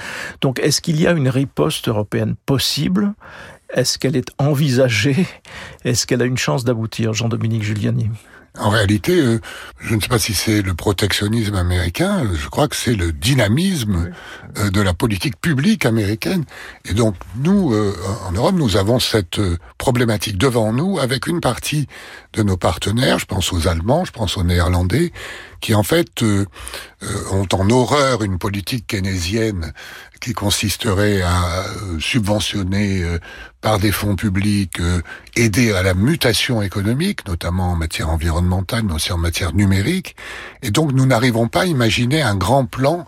Donc, 0.41 0.59
est-ce 0.59 0.81
qu'il 0.81 0.99
y 0.99 1.05
a 1.05 1.11
une 1.11 1.29
riposte 1.29 1.89
européenne 1.89 2.33
possible? 2.47 3.13
Est-ce 3.71 3.99
qu'elle 3.99 4.15
est 4.15 4.31
envisagée? 4.39 5.27
Est-ce 5.85 6.07
qu'elle 6.07 6.23
a 6.23 6.25
une 6.25 6.39
chance 6.39 6.63
d'aboutir, 6.63 7.13
Jean-Dominique 7.13 7.63
Giuliani 7.63 8.09
en 8.59 8.69
réalité, 8.69 9.17
euh, 9.17 9.39
je 9.79 9.95
ne 9.95 10.01
sais 10.01 10.09
pas 10.09 10.19
si 10.19 10.33
c'est 10.33 10.61
le 10.61 10.73
protectionnisme 10.73 11.55
américain, 11.55 12.23
je 12.33 12.49
crois 12.49 12.67
que 12.67 12.75
c'est 12.75 12.95
le 12.95 13.13
dynamisme 13.13 14.11
euh, 14.57 14.69
de 14.69 14.81
la 14.81 14.93
politique 14.93 15.39
publique 15.39 15.85
américaine. 15.85 16.43
Et 16.83 16.93
donc, 16.93 17.15
nous, 17.37 17.73
euh, 17.73 17.95
en 18.27 18.33
Europe, 18.33 18.55
nous 18.55 18.75
avons 18.75 18.99
cette 18.99 19.39
problématique 19.77 20.37
devant 20.37 20.73
nous 20.73 20.99
avec 20.99 21.27
une 21.27 21.39
partie 21.39 21.87
de 22.33 22.43
nos 22.43 22.57
partenaires, 22.57 23.19
je 23.19 23.25
pense 23.25 23.53
aux 23.53 23.69
Allemands, 23.69 24.03
je 24.03 24.11
pense 24.11 24.35
aux 24.35 24.43
Néerlandais, 24.43 25.13
qui 25.61 25.73
en 25.75 25.83
fait 25.83 26.23
ont 27.31 27.47
en 27.51 27.69
horreur 27.69 28.23
une 28.23 28.37
politique 28.37 28.87
keynésienne 28.87 29.73
qui 30.21 30.33
consisterait 30.33 31.21
à 31.23 31.65
euh, 31.65 31.99
subventionner 31.99 33.03
euh, 33.03 33.19
par 33.59 33.79
des 33.79 33.91
fonds 33.91 34.15
publics, 34.15 34.79
euh, 34.79 35.01
aider 35.35 35.73
à 35.73 35.81
la 35.81 35.95
mutation 35.95 36.61
économique, 36.61 37.27
notamment 37.27 37.71
en 37.71 37.75
matière 37.75 38.09
environnementale, 38.09 38.83
mais 38.83 38.93
aussi 38.93 39.11
en 39.11 39.17
matière 39.17 39.53
numérique. 39.53 40.15
Et 40.61 40.69
donc 40.69 40.93
nous 40.93 41.07
n'arrivons 41.07 41.47
pas 41.47 41.61
à 41.61 41.65
imaginer 41.65 42.21
un 42.21 42.35
grand 42.35 42.65
plan 42.65 43.07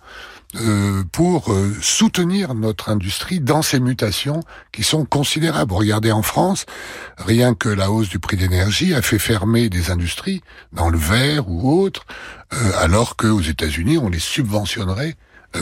euh, 0.55 1.03
pour 1.11 1.51
euh, 1.51 1.75
soutenir 1.81 2.53
notre 2.53 2.89
industrie 2.89 3.39
dans 3.39 3.63
ces 3.63 3.79
mutations 3.79 4.41
qui 4.71 4.83
sont 4.83 5.03
considérables. 5.03 5.73
Regardez 5.73 6.11
en 6.11 6.21
France, 6.21 6.67
rien 7.17 7.55
que 7.55 7.69
la 7.69 7.89
hausse 7.89 8.09
du 8.09 8.19
prix 8.19 8.37
d'énergie 8.37 8.93
a 8.93 9.01
fait 9.01 9.17
fermer 9.17 9.69
des 9.69 9.89
industries 9.89 10.43
dans 10.71 10.91
le 10.91 10.97
verre 10.99 11.49
ou 11.49 11.81
autre, 11.81 12.05
euh, 12.53 12.71
alors 12.77 13.15
qu'aux 13.15 13.41
États-Unis, 13.41 13.97
on 13.97 14.09
les 14.09 14.19
subventionnerait 14.19 15.15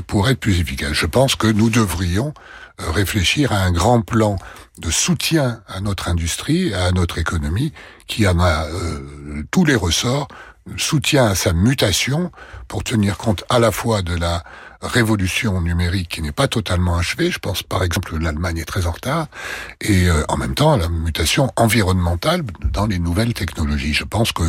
pour 0.07 0.27
être 0.27 0.39
plus 0.39 0.59
efficaces. 0.59 0.93
Je 0.93 1.05
pense 1.05 1.35
que 1.35 1.47
nous 1.47 1.69
devrions 1.69 2.33
réfléchir 2.77 3.53
à 3.53 3.59
un 3.59 3.71
grand 3.71 4.01
plan 4.01 4.37
de 4.77 4.89
soutien 4.89 5.61
à 5.67 5.79
notre 5.79 6.09
industrie, 6.09 6.73
à 6.73 6.91
notre 6.91 7.17
économie, 7.17 7.71
qui 8.07 8.27
en 8.27 8.39
a 8.39 8.65
tous 9.51 9.65
les 9.65 9.75
ressorts 9.75 10.29
soutien 10.77 11.25
à 11.25 11.35
sa 11.35 11.53
mutation 11.53 12.31
pour 12.67 12.83
tenir 12.83 13.17
compte 13.17 13.43
à 13.49 13.59
la 13.59 13.71
fois 13.71 14.01
de 14.01 14.15
la 14.15 14.43
révolution 14.81 15.61
numérique 15.61 16.09
qui 16.09 16.21
n'est 16.21 16.31
pas 16.31 16.47
totalement 16.47 16.97
achevée, 16.97 17.29
je 17.29 17.39
pense 17.39 17.61
par 17.63 17.83
exemple 17.83 18.11
que 18.11 18.15
l'Allemagne 18.15 18.57
est 18.57 18.65
très 18.65 18.87
en 18.87 18.91
retard, 18.91 19.27
et 19.79 20.07
euh, 20.07 20.23
en 20.27 20.37
même 20.37 20.55
temps 20.55 20.75
la 20.75 20.89
mutation 20.89 21.51
environnementale 21.55 22.43
dans 22.71 22.87
les 22.87 22.99
nouvelles 22.99 23.33
technologies. 23.33 23.93
Je 23.93 24.03
pense 24.03 24.31
que 24.31 24.43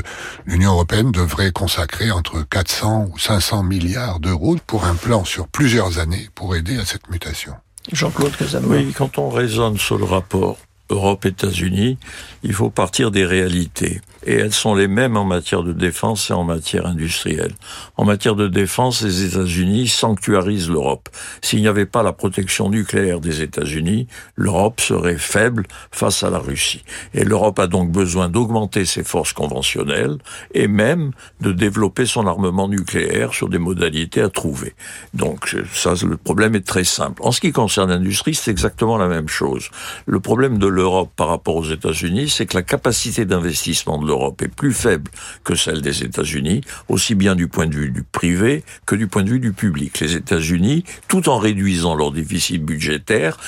l'Union 0.47 0.73
européenne 0.73 1.12
devrait 1.12 1.52
consacrer 1.52 2.11
entre 2.11 2.42
400 2.42 3.09
ou 3.12 3.19
500 3.19 3.62
milliards 3.62 4.21
d'euros 4.21 4.57
pour 4.66 4.87
un 4.87 4.95
plan 4.95 5.25
sur 5.25 5.49
plusieurs 5.49 5.99
années 5.99 6.28
pour 6.35 6.57
aider 6.57 6.78
à 6.78 6.85
cette 6.85 7.11
mutation. 7.11 7.54
Jean-Claude 7.92 8.37
Casanova. 8.37 8.76
Oui, 8.76 8.92
quand 8.97 9.19
on 9.19 9.28
raisonne 9.28 9.76
sur 9.76 9.99
le 9.99 10.04
rapport 10.04 10.57
Europe-États-Unis, 10.88 11.99
il 12.42 12.52
faut 12.52 12.71
partir 12.71 13.11
des 13.11 13.25
réalités 13.25 14.00
et 14.25 14.35
elles 14.35 14.52
sont 14.52 14.75
les 14.75 14.88
mêmes 14.88 15.17
en 15.17 15.25
matière 15.25 15.62
de 15.62 15.73
défense 15.73 16.31
et 16.31 16.33
en 16.33 16.45
matière 16.45 16.87
industrielle. 16.87 17.52
En 17.97 18.05
matière 18.05 18.35
de 18.35 18.49
défense, 18.49 19.02
les 19.02 19.25
États-Unis 19.25 19.88
sanctuarisent 19.88 20.71
l'Europe. 20.71 21.09
S'il 21.41 21.61
n'y 21.61 21.69
avait 21.69 21.87
pas 21.87 22.02
la 22.02 22.12
protection 22.12 22.71
nucléaire 22.71 23.21
des 23.21 23.43
États-Unis, 23.43 24.07
l'Europe 24.37 24.81
serait 24.81 25.19
faible 25.19 25.67
face 25.91 26.23
à 26.23 26.31
la 26.31 26.38
Russie. 26.38 26.85
Et 27.14 27.25
l'Europe 27.25 27.59
a 27.59 27.67
donc 27.67 27.91
besoin 27.91 28.29
d'augmenter 28.29 28.85
ses 28.85 29.05
forces 29.05 29.33
conventionnelles 29.33 30.19
et 30.55 30.69
même 30.69 31.12
de 31.41 31.52
développer 31.52 32.07
son 32.07 32.26
armement 32.26 32.69
nucléaire 32.69 33.35
sur 33.35 33.49
des 33.49 33.59
modalités 33.59 34.23
à 34.23 34.29
trouver. 34.29 34.75
Donc 35.14 35.57
ça, 35.73 35.95
le 36.02 36.17
problème 36.17 36.55
est 36.55 36.67
très 36.67 36.85
simple. 36.85 37.23
En 37.25 37.33
ce 37.33 37.41
qui 37.41 37.52
concerne 37.52 37.91
l'industrie, 37.91 38.35
c'est 38.35 38.50
exactement 38.50 38.97
la 38.97 39.09
même 39.09 39.29
chose. 39.29 39.71
Le 40.07 40.21
problème 40.21 40.59
de 40.59 40.67
l'Europe 40.67 41.11
par 41.17 41.29
rapport 41.29 41.57
aux 41.57 41.64
États-Unis, 41.64 42.29
c'est 42.29 42.47
que 42.47 42.57
la 42.57 42.62
capacité 42.62 43.25
d'investissement 43.25 43.99
l'Europe 44.12 44.42
est 44.42 44.54
plus 44.54 44.75
faible 44.75 45.11
que 45.42 45.54
celle 45.54 45.81
des 45.81 46.04
États-Unis, 46.04 46.61
aussi 46.88 47.14
bien 47.14 47.35
du 47.35 47.49
point 47.49 47.66
de 47.66 47.75
vue 47.75 47.90
du 47.90 48.02
privé 48.02 48.62
que 48.85 48.95
du 48.95 49.07
point 49.07 49.23
de 49.23 49.31
vue 49.31 49.40
du 49.40 49.52
public. 49.52 50.00
Les 50.00 50.16
États-Unis, 50.16 50.85
tout 51.09 51.31
en 51.31 51.38
réduisant 51.38 51.95
leur 51.95 52.12
déficit 52.12 52.62
budgétaire, 52.62 53.38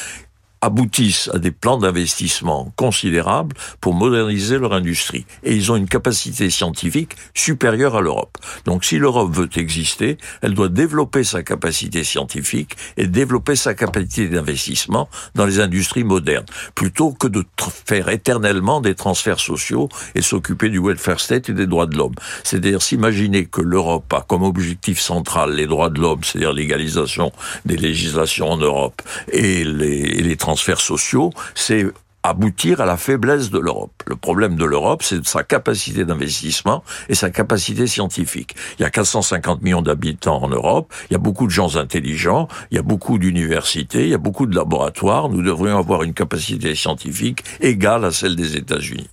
aboutissent 0.65 1.31
à 1.33 1.39
des 1.39 1.51
plans 1.51 1.79
d'investissement 1.79 2.73
considérables 2.77 3.55
pour 3.81 3.95
moderniser 3.95 4.59
leur 4.59 4.73
industrie. 4.73 5.27
Et 5.43 5.55
ils 5.55 5.71
ont 5.71 5.77
une 5.77 5.89
capacité 5.89 6.51
scientifique 6.51 7.17
supérieure 7.35 7.97
à 7.97 8.01
l'Europe. 8.01 8.39
Donc 8.65 8.85
si 8.85 8.99
l'Europe 8.99 9.35
veut 9.35 9.51
exister, 9.57 10.17
elle 10.43 10.55
doit 10.55 10.69
développer 10.69 11.23
sa 11.25 11.43
capacité 11.43 12.03
scientifique 12.03 12.77
et 12.97 13.07
développer 13.07 13.57
sa 13.57 13.75
capacité 13.75 14.29
d'investissement 14.29 15.09
dans 15.35 15.47
les 15.47 15.61
industries 15.61 16.05
modernes, 16.05 16.47
plutôt 16.75 17.13
que 17.13 17.29
de 17.29 17.45
faire 17.87 18.09
éternellement 18.09 18.81
des 18.81 18.95
transferts 18.95 19.41
sociaux 19.41 19.89
et 20.15 20.23
s'occuper 20.23 20.71
du 20.71 20.81
welfare 20.81 21.21
state 21.21 21.51
et 21.51 21.53
des 21.53 21.67
droits 21.67 21.87
de 21.87 21.97
l'homme. 21.97 22.15
C'est-à-dire 22.43 22.81
s'imaginer 22.81 23.45
que 23.47 23.61
l'Europe 23.61 24.13
a 24.13 24.25
comme 24.27 24.43
objectif 24.43 24.99
central 25.01 25.55
les 25.55 25.67
droits 25.67 25.91
de 25.91 26.01
l'homme, 26.01 26.25
c'est-à-dire 26.25 26.53
l'égalisation 26.53 27.33
des 27.65 27.77
législations 27.77 28.51
en 28.51 28.57
Europe 28.57 29.03
et 29.31 29.65
les, 29.65 30.37
transferts 30.37 30.54
transferts 30.55 30.81
sociaux, 30.81 31.31
c'est 31.57 31.85
aboutir 32.23 32.81
à 32.81 32.87
la 32.87 32.97
faiblesse 32.97 33.51
de 33.51 33.59
l'Europe. 33.59 33.93
Le 34.07 34.15
problème 34.15 34.55
de 34.55 34.65
l'Europe, 34.65 35.03
c'est 35.03 35.27
sa 35.27 35.43
capacité 35.43 36.05
d'investissement 36.05 36.85
et 37.09 37.17
sa 37.17 37.29
capacité 37.31 37.89
scientifique. 37.89 38.55
Il 38.79 38.83
y 38.83 38.85
a 38.85 38.91
450 38.91 39.63
millions 39.63 39.83
d'habitants 39.83 40.43
en 40.43 40.49
Europe, 40.49 40.95
il 41.11 41.15
y 41.15 41.17
a 41.17 41.19
beaucoup 41.19 41.47
de 41.47 41.51
gens 41.51 41.77
intelligents, 41.77 42.47
il 42.71 42.77
y 42.77 42.79
a 42.79 42.83
beaucoup 42.83 43.19
d'universités, 43.19 44.05
il 44.05 44.11
y 44.11 44.15
a 44.15 44.19
beaucoup 44.19 44.47
de 44.47 44.55
laboratoires. 44.55 45.29
Nous 45.29 45.43
devrions 45.43 45.77
avoir 45.77 46.05
une 46.05 46.15
capacité 46.15 46.77
scientifique 46.77 47.43
égale 47.61 48.05
à 48.05 48.13
celle 48.13 48.37
des 48.37 48.57
États-Unis. 48.57 49.11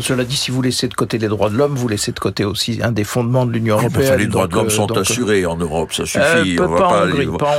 Cela 0.00 0.24
dit, 0.24 0.36
si 0.36 0.50
vous 0.50 0.60
laissez 0.60 0.86
de 0.86 0.94
côté 0.94 1.16
les 1.16 1.28
droits 1.28 1.48
de 1.48 1.56
l'homme, 1.56 1.74
vous 1.74 1.88
laissez 1.88 2.12
de 2.12 2.18
côté 2.18 2.44
aussi 2.44 2.80
un 2.82 2.92
des 2.92 3.04
fondements 3.04 3.46
de 3.46 3.52
l'Union 3.52 3.78
européenne. 3.78 4.18
les 4.18 4.26
droits 4.26 4.46
de 4.46 4.54
l'homme 4.54 4.66
euh, 4.66 4.70
sont 4.70 4.92
assurés 4.92 5.46
en 5.46 5.56
Europe, 5.56 5.94
ça 5.94 6.04
suffit. 6.04 6.58
Euh, 6.58 6.66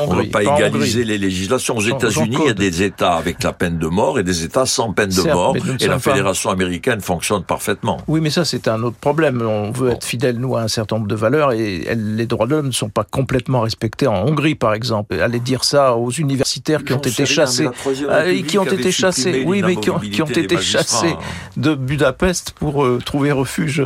on 0.08 0.14
ne 0.14 0.24
va 0.24 0.30
pas, 0.30 0.44
égaliser 0.44 1.04
les 1.04 1.18
législations. 1.18 1.76
Aux 1.76 1.82
États-Unis, 1.82 2.38
il 2.42 2.48
y 2.48 2.50
a 2.50 2.54
des 2.54 2.84
États 2.84 3.14
avec 3.14 3.42
la 3.42 3.52
peine 3.52 3.80
de 3.80 3.88
mort 3.88 4.20
et 4.20 4.24
des 4.24 4.44
États 4.44 4.68
sans 4.68 4.94
peine 4.94 5.10
de 5.10 5.24
mort, 5.24 5.56
et 5.80 5.88
la 5.88 5.98
Fédération 5.98 6.52
américaine 6.52 7.02
fonctionne 7.02 7.44
parfaitement. 7.44 7.98
Oui, 8.08 8.22
mais 8.22 8.30
ça, 8.30 8.46
c'est 8.46 8.68
un 8.68 8.84
autre 8.84 8.98
problème. 8.98 9.42
On 9.42 9.72
veut 9.72 9.92
être 9.92 10.06
fidèle, 10.06 10.38
nous, 10.38 10.56
à 10.56 10.62
un 10.62 10.68
certain 10.68 10.98
nombre 10.98 11.08
de 11.08 11.16
valeurs, 11.16 11.52
et 11.54 11.96
les 11.96 12.28
droits 12.28 12.46
de 12.46 12.52
l'homme 12.52 12.68
ne 12.68 12.72
sont 12.72 12.90
pas 12.90 13.04
complètement 13.04 13.62
respectés 13.62 14.06
en 14.06 14.28
Hongrie, 14.28 14.56
par 14.56 14.76
exemple. 14.76 15.20
Allez 15.20 15.40
dire 15.40 15.64
ça 15.64 15.96
aux 15.96 16.12
universitaires 16.12 16.84
qui 16.84 16.94
ont 16.94 17.00
été 17.00 17.26
chassés, 17.26 17.68
euh, 18.08 18.42
qui 18.44 18.60
ont 18.60 18.66
été 18.66 18.92
chassés, 18.92 19.44
oui, 19.48 19.64
mais 19.66 19.78
qui 19.78 19.90
ont, 19.90 20.00
qui 20.00 20.22
ont 20.22 20.26
été 20.26 20.60
chassés 20.62 21.16
de 21.58 21.74
Budapest 21.74 22.19
pour 22.56 22.84
euh, 22.84 23.00
trouver 23.04 23.32
refuge 23.32 23.84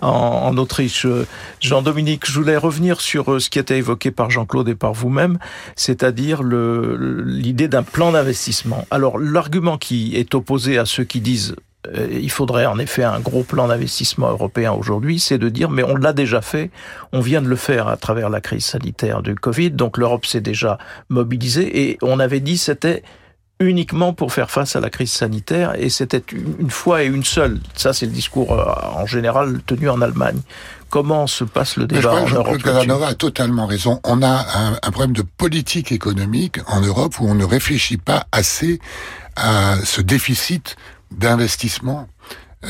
en, 0.00 0.08
en 0.08 0.56
Autriche. 0.56 1.06
Jean-Dominique, 1.60 2.26
je 2.26 2.38
voulais 2.38 2.56
revenir 2.56 3.00
sur 3.00 3.32
euh, 3.32 3.38
ce 3.40 3.50
qui 3.50 3.58
a 3.58 3.62
été 3.62 3.76
évoqué 3.76 4.10
par 4.10 4.30
Jean-Claude 4.30 4.68
et 4.68 4.74
par 4.74 4.94
vous-même, 4.94 5.38
c'est-à-dire 5.76 6.42
l'idée 6.42 7.68
d'un 7.68 7.82
plan 7.82 8.12
d'investissement. 8.12 8.86
Alors, 8.90 9.18
l'argument 9.18 9.76
qui 9.76 10.16
est 10.16 10.34
opposé 10.34 10.78
à 10.78 10.86
ceux 10.86 11.04
qui 11.04 11.20
disent 11.20 11.56
euh, 11.94 12.08
il 12.10 12.30
faudrait 12.30 12.66
en 12.66 12.78
effet 12.78 13.04
un 13.04 13.20
gros 13.20 13.42
plan 13.42 13.68
d'investissement 13.68 14.30
européen 14.30 14.72
aujourd'hui, 14.72 15.20
c'est 15.20 15.38
de 15.38 15.50
dire 15.50 15.68
mais 15.68 15.82
on 15.82 15.96
l'a 15.96 16.14
déjà 16.14 16.40
fait, 16.40 16.70
on 17.12 17.20
vient 17.20 17.42
de 17.42 17.48
le 17.48 17.56
faire 17.56 17.88
à 17.88 17.96
travers 17.98 18.30
la 18.30 18.40
crise 18.40 18.64
sanitaire 18.64 19.22
du 19.22 19.34
Covid, 19.34 19.72
donc 19.72 19.98
l'Europe 19.98 20.24
s'est 20.24 20.40
déjà 20.40 20.78
mobilisée 21.10 21.90
et 21.90 21.98
on 22.00 22.18
avait 22.20 22.40
dit 22.40 22.56
c'était 22.56 23.02
uniquement 23.64 24.12
pour 24.12 24.32
faire 24.32 24.50
face 24.50 24.76
à 24.76 24.80
la 24.80 24.90
crise 24.90 25.12
sanitaire 25.12 25.74
et 25.76 25.88
c'était 25.88 26.22
une 26.32 26.70
fois 26.70 27.02
et 27.02 27.06
une 27.06 27.24
seule. 27.24 27.60
Ça, 27.74 27.92
c'est 27.92 28.06
le 28.06 28.12
discours 28.12 28.52
euh, 28.52 28.64
en 28.94 29.06
général 29.06 29.60
tenu 29.66 29.88
en 29.88 30.00
Allemagne. 30.00 30.40
Comment 30.90 31.26
se 31.26 31.44
passe 31.44 31.76
le 31.76 31.86
débat 31.86 32.14
en 32.14 32.28
Europe 32.28 32.62
Casanova 32.62 33.08
a 33.08 33.14
totalement 33.14 33.66
raison. 33.66 34.00
On 34.04 34.22
a 34.22 34.46
un, 34.56 34.72
un, 34.80 34.90
problème 34.90 35.12
de 35.12 35.22
politique 35.22 35.90
économique 35.90 36.58
en 36.66 36.80
Europe 36.80 37.18
où 37.18 37.26
on 37.26 37.34
ne 37.34 37.44
réfléchit 37.44 37.96
pas 37.96 38.26
assez 38.30 38.78
à 39.36 39.76
ce 39.84 40.00
déficit 40.00 40.76
d'investissement 41.10 42.08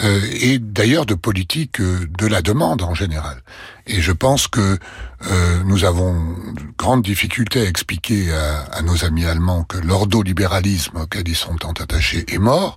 euh, 0.03 0.21
et 0.41 0.59
d'ailleurs 0.59 1.07
de 1.07 1.15
politique 1.15 1.81
euh, 1.81 2.09
de 2.19 2.27
la 2.27 2.43
demande 2.43 2.83
en 2.83 2.95
général. 2.95 3.43
Et 3.87 4.01
je 4.01 4.13
pense 4.13 4.49
que 4.49 4.79
euh, 5.31 5.63
nous 5.65 5.85
avons 5.85 6.15
de 6.15 6.63
grandes 6.77 7.03
difficultés 7.03 7.61
à 7.61 7.69
expliquer 7.69 8.33
à, 8.33 8.83
nos 8.83 9.05
amis 9.05 9.25
allemands 9.25 9.65
que 9.65 9.79
l'ordolibéralisme 9.79 11.03
auquel 11.03 11.29
ils 11.29 11.37
sont 11.37 11.57
tant 11.57 11.73
attachés 11.73 12.25
est 12.29 12.39
mort. 12.39 12.77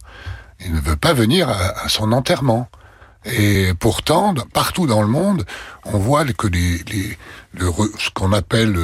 Il 0.66 0.74
ne 0.74 0.80
veut 0.80 0.96
pas 0.96 1.14
venir 1.14 1.50
à, 1.50 1.86
à 1.86 1.90
son 1.90 2.12
enterrement. 2.12 2.70
Et 3.26 3.74
pourtant, 3.80 4.34
partout 4.54 4.86
dans 4.88 5.02
le 5.02 5.08
monde, 5.08 5.46
on 5.86 5.98
voit 5.98 6.24
que 6.26 6.48
les, 6.48 6.78
les 6.90 7.18
le, 7.54 7.72
ce 7.98 8.10
qu'on 8.12 8.32
appelle, 8.32 8.78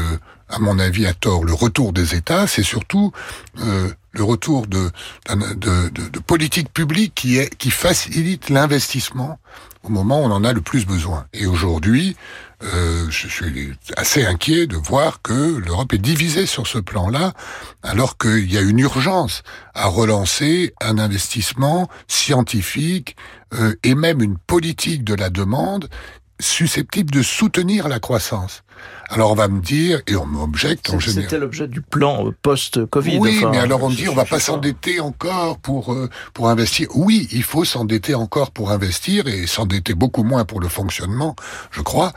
à 0.53 0.59
mon 0.59 0.77
avis 0.77 1.07
à 1.07 1.13
tort, 1.13 1.43
le 1.43 1.53
retour 1.53 1.93
des 1.93 2.13
États, 2.13 2.45
c'est 2.45 2.63
surtout 2.63 3.11
euh, 3.59 3.89
le 4.11 4.23
retour 4.23 4.67
de, 4.67 4.91
de, 5.27 5.89
de, 5.89 6.19
politique 6.19 6.71
publique 6.71 7.15
qui, 7.15 7.39
est, 7.39 7.55
qui 7.55 7.71
facilite 7.71 8.49
l'investissement 8.49 9.39
au 9.81 9.89
moment 9.89 10.21
où 10.21 10.25
on 10.25 10.31
en 10.31 10.43
a 10.43 10.53
le 10.53 10.61
plus 10.61 10.85
besoin. 10.85 11.25
Et 11.33 11.47
aujourd'hui, 11.47 12.15
euh, 12.63 13.07
je 13.09 13.27
suis 13.27 13.73
assez 13.97 14.23
inquiet 14.23 14.67
de 14.67 14.77
voir 14.77 15.23
que 15.23 15.57
l'Europe 15.57 15.91
est 15.93 15.97
divisée 15.97 16.45
sur 16.45 16.67
ce 16.67 16.77
plan-là, 16.77 17.33
alors 17.81 18.19
qu'il 18.19 18.51
y 18.51 18.57
a 18.57 18.61
une 18.61 18.79
urgence 18.79 19.41
à 19.73 19.87
relancer 19.87 20.73
un 20.81 20.99
investissement 20.99 21.89
scientifique 22.07 23.15
euh, 23.55 23.73
et 23.83 23.95
même 23.95 24.21
une 24.21 24.37
politique 24.37 25.03
de 25.03 25.15
la 25.15 25.31
demande 25.31 25.89
susceptible 26.39 27.11
de 27.11 27.23
soutenir 27.23 27.87
la 27.87 27.99
croissance. 27.99 28.63
Alors 29.09 29.31
on 29.31 29.35
va 29.35 29.47
me 29.47 29.61
dire, 29.61 30.01
et 30.07 30.15
on 30.15 30.25
m'objecte 30.25 30.89
en 30.89 30.99
général. 30.99 31.23
C'était 31.23 31.37
l'objet 31.37 31.67
du 31.67 31.81
plan 31.81 32.27
euh, 32.27 32.35
post-Covid. 32.41 33.17
Oui, 33.19 33.43
mais 33.51 33.59
alors 33.59 33.83
on 33.83 33.89
me 33.89 33.95
dit, 33.95 34.09
on 34.09 34.15
va 34.15 34.25
pas 34.25 34.39
s'endetter 34.39 34.99
encore 34.99 35.59
pour 35.59 35.93
euh, 35.93 36.09
pour 36.33 36.49
investir. 36.49 36.87
Oui, 36.95 37.27
il 37.31 37.43
faut 37.43 37.65
s'endetter 37.65 38.15
encore 38.15 38.51
pour 38.51 38.71
investir 38.71 39.27
et 39.27 39.45
s'endetter 39.45 39.93
beaucoup 39.93 40.23
moins 40.23 40.45
pour 40.45 40.59
le 40.59 40.67
fonctionnement, 40.67 41.35
je 41.71 41.81
crois. 41.81 42.13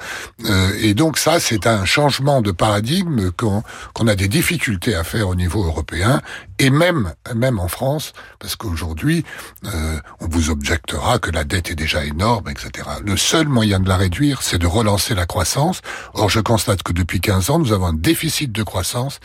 Euh, 0.47 0.71
et 0.81 0.95
donc 0.95 1.19
ça, 1.19 1.39
c'est 1.41 1.67
un 1.67 1.85
changement 1.85 2.41
de 2.41 2.53
paradigme 2.53 3.31
qu'on 3.33 3.63
qu'on 3.93 4.07
a 4.07 4.15
des 4.15 4.29
difficultés 4.29 4.95
à 4.95 5.05
faire 5.05 5.29
au 5.29 5.35
niveau 5.35 5.65
européen 5.65 6.23
et 6.59 6.71
même 6.71 7.13
même 7.35 7.59
en 7.59 7.69
France, 7.69 8.13
parce 8.39 8.57
qu'aujourd'hui, 8.57 9.25
euh, 9.65 9.99
on 10.21 10.29
vous 10.29 10.51
objectera 10.51 11.19
que 11.19 11.31
la 11.31 11.45
dette 11.45 11.71
est 11.71 11.75
déjà 11.75 12.05
énorme, 12.05 12.49
etc. 12.49 12.89
Le 13.05 13.17
seul 13.17 13.49
moyen 13.49 13.81
de 13.81 13.89
la 13.89 13.97
réduire, 13.97 14.43
c'est 14.43 14.59
de 14.59 14.67
relancer 14.67 15.15
la 15.15 15.27
croissance. 15.27 15.83
Or, 16.15 16.31
je 16.31 16.41
constate 16.47 16.85
que 16.85 16.93
depuis 16.93 17.21
15 17.21 17.51
ans, 17.51 17.59
nous 17.59 17.73
avons 17.73 17.87
un 17.87 17.93
déficit 17.93 18.53
de 18.53 18.63
croissance 18.63 19.19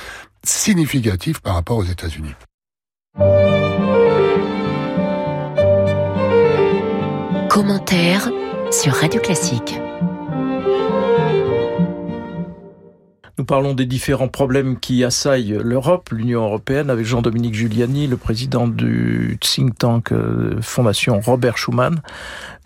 significatif 0.44 1.40
par 1.40 1.54
rapport 1.54 1.78
aux 1.78 1.84
États-Unis. 1.84 2.34
Commentaire 7.48 8.32
sur 8.72 8.94
Radio 8.94 9.22
Classique. 9.22 9.76
Nous 13.42 13.46
parlons 13.46 13.74
des 13.74 13.88
différents 13.88 14.28
problèmes 14.28 14.80
qui 14.80 15.04
assaillent 15.04 15.58
l'Europe, 15.64 16.10
l'Union 16.12 16.44
européenne, 16.44 16.92
avec 16.92 17.08
Jean-Dominique 17.08 17.56
Giuliani, 17.56 18.06
le 18.06 18.16
président 18.16 18.68
du 18.68 19.40
think 19.42 19.80
tank 19.80 20.12
euh, 20.12 20.62
Fondation 20.62 21.20
Robert 21.20 21.58
Schuman. 21.58 22.04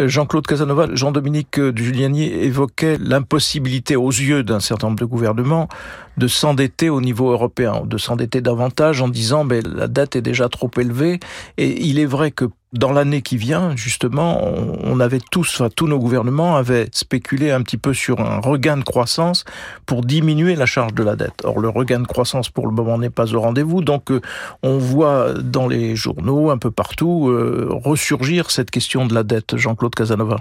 Euh, 0.01 0.09
Jean-Claude 0.09 0.45
Casanova, 0.45 0.89
Jean-Dominique 0.93 1.61
Giuliani 1.77 2.25
évoquait 2.25 2.97
l'impossibilité 2.99 3.95
aux 3.95 4.09
yeux 4.09 4.43
d'un 4.43 4.59
certain 4.59 4.87
nombre 4.87 4.99
de 4.99 5.05
gouvernements 5.05 5.69
de 6.17 6.27
s'endetter 6.27 6.89
au 6.89 6.99
niveau 6.99 7.31
européen, 7.31 7.83
de 7.85 7.97
s'endetter 7.97 8.41
davantage 8.41 9.01
en 9.01 9.07
disant 9.07 9.45
mais 9.45 9.61
la 9.61 9.87
dette 9.87 10.17
est 10.17 10.21
déjà 10.21 10.49
trop 10.49 10.71
élevée. 10.77 11.21
Et 11.57 11.85
il 11.85 11.99
est 11.99 12.05
vrai 12.05 12.31
que 12.31 12.49
dans 12.75 12.91
l'année 12.91 13.21
qui 13.21 13.37
vient, 13.37 13.75
justement, 13.75 14.41
on 14.83 14.99
avait 14.99 15.21
tous, 15.31 15.49
enfin, 15.55 15.69
tous 15.73 15.87
nos 15.87 15.97
gouvernements 15.97 16.57
avaient 16.57 16.89
spéculé 16.91 17.51
un 17.51 17.61
petit 17.61 17.77
peu 17.77 17.93
sur 17.93 18.19
un 18.19 18.39
regain 18.39 18.77
de 18.77 18.83
croissance 18.83 19.45
pour 19.85 20.03
diminuer 20.03 20.55
la 20.55 20.65
charge 20.65 20.93
de 20.93 21.03
la 21.03 21.15
dette. 21.15 21.41
Or, 21.43 21.59
le 21.59 21.69
regain 21.69 21.99
de 21.99 22.07
croissance 22.07 22.49
pour 22.49 22.67
le 22.67 22.73
moment 22.73 22.97
n'est 22.97 23.09
pas 23.09 23.33
au 23.33 23.39
rendez-vous, 23.39 23.81
donc 23.81 24.11
euh, 24.11 24.21
on 24.61 24.77
voit 24.77 25.33
dans 25.33 25.67
les 25.67 25.95
journaux, 25.95 26.51
un 26.51 26.57
peu 26.57 26.71
partout, 26.71 27.29
euh, 27.29 27.67
ressurgir 27.69 28.51
cette 28.51 28.71
question 28.71 29.05
de 29.05 29.13
la 29.13 29.23
dette. 29.23 29.55
Jean-Claude 29.55 29.95
Casanova. 29.95 30.37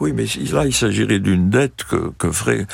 Oui, 0.00 0.12
mais 0.12 0.26
là, 0.52 0.64
il 0.66 0.74
s'agirait 0.74 1.18
d'une 1.18 1.50
dette 1.50 1.84
que, 1.88 2.12
que 2.18 2.30
ferait 2.30 2.66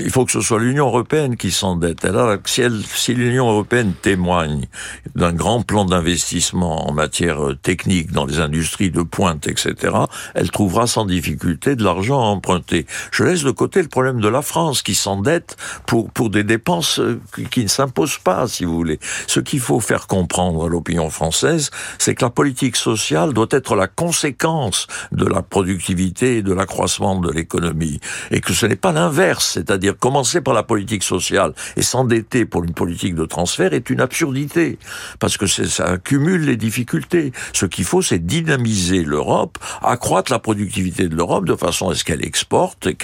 il 0.00 0.10
faut 0.10 0.24
que 0.24 0.32
ce 0.32 0.40
soit 0.40 0.58
l'Union 0.58 0.86
européenne 0.86 1.36
qui 1.36 1.50
s'endette. 1.50 2.04
Alors, 2.04 2.36
si, 2.46 2.62
si 2.94 3.14
l'Union 3.14 3.50
européenne 3.50 3.92
témoigne 4.00 4.66
d'un 5.14 5.32
grand 5.32 5.62
plan 5.62 5.84
d'investissement 5.84 6.88
en 6.88 6.92
matière 6.92 7.44
euh, 7.44 7.54
technique 7.54 8.12
dans 8.12 8.24
les 8.24 8.40
industries 8.40 8.90
de 8.90 9.02
pointe, 9.02 9.46
etc., 9.46 9.94
elle 10.34 10.50
trouvera 10.50 10.86
sans 10.86 11.04
difficulté 11.04 11.76
de 11.76 11.84
l'argent 11.84 12.20
à 12.20 12.26
emprunter. 12.26 12.86
Je 13.10 13.24
laisse 13.24 13.42
de 13.42 13.50
côté 13.50 13.82
le 13.82 13.88
problème 13.88 14.20
de 14.20 14.28
la 14.28 14.42
France 14.42 14.82
qui 14.82 14.94
s'endette 14.94 15.56
pour, 15.86 16.10
pour 16.10 16.30
des 16.30 16.44
dépenses 16.44 16.98
euh, 16.98 17.20
qui 17.50 17.62
ne 17.62 17.68
s'imposent 17.68 18.18
pas, 18.18 18.48
si 18.48 18.64
vous 18.64 18.74
voulez. 18.74 18.98
Ce 19.26 19.40
qu'il 19.40 19.60
faut 19.60 19.80
faire 19.80 20.06
comprendre 20.06 20.66
à 20.66 20.68
l'opinion 20.68 21.10
française, 21.10 21.70
c'est 21.98 22.14
que 22.14 22.24
la 22.24 22.30
politique 22.30 22.76
sociale 22.76 23.34
doit 23.34 23.48
être 23.50 23.76
la 23.76 23.86
conséquence 23.86 24.86
de 25.12 25.26
la 25.26 25.42
productivité 25.42 26.38
et 26.38 26.42
de 26.42 26.52
l'accroissement 26.54 27.20
de 27.20 27.30
l'économie. 27.30 28.00
Et 28.30 28.40
que 28.40 28.54
ce 28.54 28.66
n'est 28.66 28.76
pas 28.76 28.92
l'inverse 28.92 29.57
c'est-à-dire 29.58 29.96
commencer 29.98 30.40
par 30.40 30.54
la 30.54 30.62
politique 30.62 31.02
sociale 31.02 31.52
et 31.76 31.82
s'endetter 31.82 32.44
pour 32.44 32.64
une 32.64 32.72
politique 32.72 33.14
de 33.14 33.24
transfert 33.24 33.72
est 33.72 33.90
une 33.90 34.00
absurdité, 34.00 34.78
parce 35.18 35.36
que 35.36 35.46
ça 35.46 35.84
accumule 35.84 36.44
les 36.44 36.56
difficultés. 36.56 37.32
Ce 37.52 37.66
qu'il 37.66 37.84
faut, 37.84 38.02
c'est 38.02 38.24
dynamiser 38.24 39.02
l'Europe, 39.02 39.58
accroître 39.82 40.30
la 40.30 40.38
productivité 40.38 41.08
de 41.08 41.16
l'Europe 41.16 41.44
de 41.44 41.56
façon 41.56 41.90
à 41.90 41.94
ce 41.94 42.04
qu'elle 42.04 42.24
exporte 42.24 42.86
et, 42.86 42.96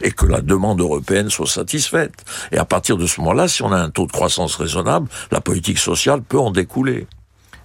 et 0.00 0.10
que 0.10 0.26
la 0.26 0.40
demande 0.40 0.80
européenne 0.80 1.30
soit 1.30 1.46
satisfaite. 1.46 2.14
Et 2.52 2.58
à 2.58 2.64
partir 2.64 2.96
de 2.96 3.06
ce 3.06 3.20
moment-là, 3.20 3.48
si 3.48 3.62
on 3.62 3.72
a 3.72 3.78
un 3.78 3.90
taux 3.90 4.06
de 4.06 4.12
croissance 4.12 4.56
raisonnable, 4.56 5.08
la 5.30 5.40
politique 5.40 5.78
sociale 5.78 6.22
peut 6.22 6.38
en 6.38 6.50
découler. 6.50 7.06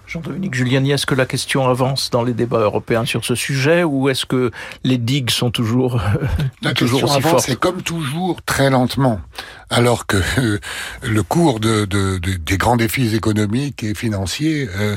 Jean-Dominique 0.08 0.54
Giuliani, 0.54 0.92
est-ce 0.92 1.04
que 1.04 1.14
la 1.14 1.26
question 1.26 1.68
avance 1.68 2.08
dans 2.08 2.22
les 2.22 2.32
débats 2.32 2.60
européens 2.60 3.04
sur 3.04 3.26
ce 3.26 3.34
sujet 3.34 3.84
ou 3.84 4.08
est-ce 4.08 4.24
que 4.24 4.50
les 4.82 4.96
digues 4.96 5.28
sont 5.28 5.50
toujours, 5.50 6.00
la 6.62 6.72
toujours 6.72 7.00
question 7.00 7.06
aussi 7.14 7.16
avance, 7.18 7.30
fortes 7.30 7.44
C'est 7.44 7.60
comme 7.60 7.82
toujours 7.82 8.42
très 8.42 8.70
lentement, 8.70 9.20
alors 9.68 10.06
que 10.06 10.16
euh, 10.38 10.58
le 11.02 11.22
cours 11.22 11.60
de, 11.60 11.84
de, 11.84 12.16
de, 12.16 12.32
des 12.34 12.56
grands 12.56 12.76
défis 12.76 13.14
économiques 13.14 13.84
et 13.84 13.94
financiers 13.94 14.66
euh, 14.78 14.96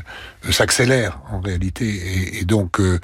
s'accélère 0.49 1.19
en 1.29 1.41
réalité, 1.41 1.87
et, 1.87 2.39
et 2.39 2.45
donc 2.45 2.79
euh, 2.79 2.97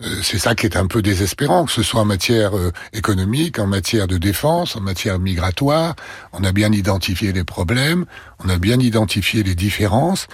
euh, 0.00 0.20
c'est 0.22 0.38
ça 0.38 0.54
qui 0.54 0.64
est 0.64 0.76
un 0.76 0.86
peu 0.86 1.02
désespérant, 1.02 1.64
que 1.64 1.72
ce 1.72 1.82
soit 1.82 2.00
en 2.00 2.04
matière 2.04 2.56
euh, 2.56 2.70
économique, 2.92 3.58
en 3.58 3.66
matière 3.66 4.06
de 4.06 4.16
défense, 4.16 4.76
en 4.76 4.80
matière 4.80 5.18
migratoire. 5.18 5.96
On 6.32 6.44
a 6.44 6.52
bien 6.52 6.70
identifié 6.70 7.32
les 7.32 7.42
problèmes, 7.42 8.06
on 8.44 8.48
a 8.48 8.58
bien 8.58 8.78
identifié 8.78 9.42
les 9.42 9.56
différences, 9.56 10.28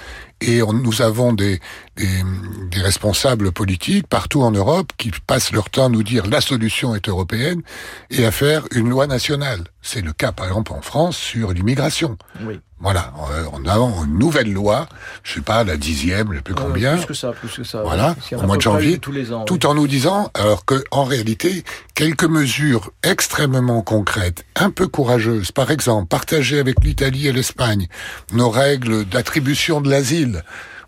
et 0.46 0.62
on, 0.62 0.72
nous 0.72 1.02
avons 1.02 1.33
des, 1.33 1.61
des, 1.96 2.22
des, 2.70 2.80
responsables 2.80 3.52
politiques 3.52 4.07
partout 4.07 4.42
en 4.42 4.50
Europe 4.50 4.92
qui 4.96 5.11
passent 5.26 5.52
leur 5.52 5.70
temps 5.70 5.87
à 5.87 5.88
nous 5.88 6.02
dire 6.02 6.26
la 6.26 6.40
solution 6.40 6.94
est 6.94 7.09
européenne 7.09 7.62
et 8.11 8.24
à 8.26 8.30
faire 8.30 8.64
une 8.72 8.88
loi 8.88 9.07
nationale. 9.07 9.64
C'est 9.83 10.02
le 10.02 10.12
cas, 10.12 10.33
par 10.33 10.46
exemple, 10.46 10.72
en 10.72 10.83
France 10.83 11.16
sur 11.16 11.52
l'immigration. 11.52 12.16
Oui. 12.42 12.61
Voilà, 12.80 13.14
on 13.54 13.66
a 13.66 13.78
une 14.04 14.18
nouvelle 14.18 14.52
loi, 14.52 14.87
je 15.22 15.35
sais 15.35 15.40
pas, 15.40 15.64
la 15.64 15.78
dixième, 15.78 16.30
je 16.33 16.37
sais 16.37 16.42
plus 16.42 16.54
combien. 16.54 16.92
Euh, 16.92 16.96
plus 16.96 17.07
que 17.07 17.14
ça, 17.14 17.33
plus 17.33 17.48
que 17.48 17.64
ça. 17.64 17.83
Voilà, 17.83 18.14
au 18.33 18.42
mois 18.42 18.57
de 18.57 18.61
janvier, 18.61 18.98
tous 18.98 19.11
les 19.11 19.33
ans, 19.33 19.44
tout 19.44 19.54
oui. 19.54 19.66
en 19.66 19.74
nous 19.74 19.87
disant, 19.87 20.30
alors 20.35 20.66
que 20.66 20.85
en 20.90 21.04
réalité, 21.04 21.64
quelques 21.94 22.24
mesures 22.24 22.90
extrêmement 23.02 23.83
concrètes, 23.83 24.44
un 24.57 24.70
peu 24.70 24.88
courageuses, 24.88 25.52
par 25.52 25.70
exemple, 25.70 26.09
partager 26.09 26.59
avec 26.59 26.83
l'Italie 26.85 27.28
et 27.28 27.33
l'Espagne 27.33 27.88
nos 28.33 28.50
règles 28.50 29.04
d'attribution 29.04 29.80
de 29.80 29.90
l'asile 29.90 30.42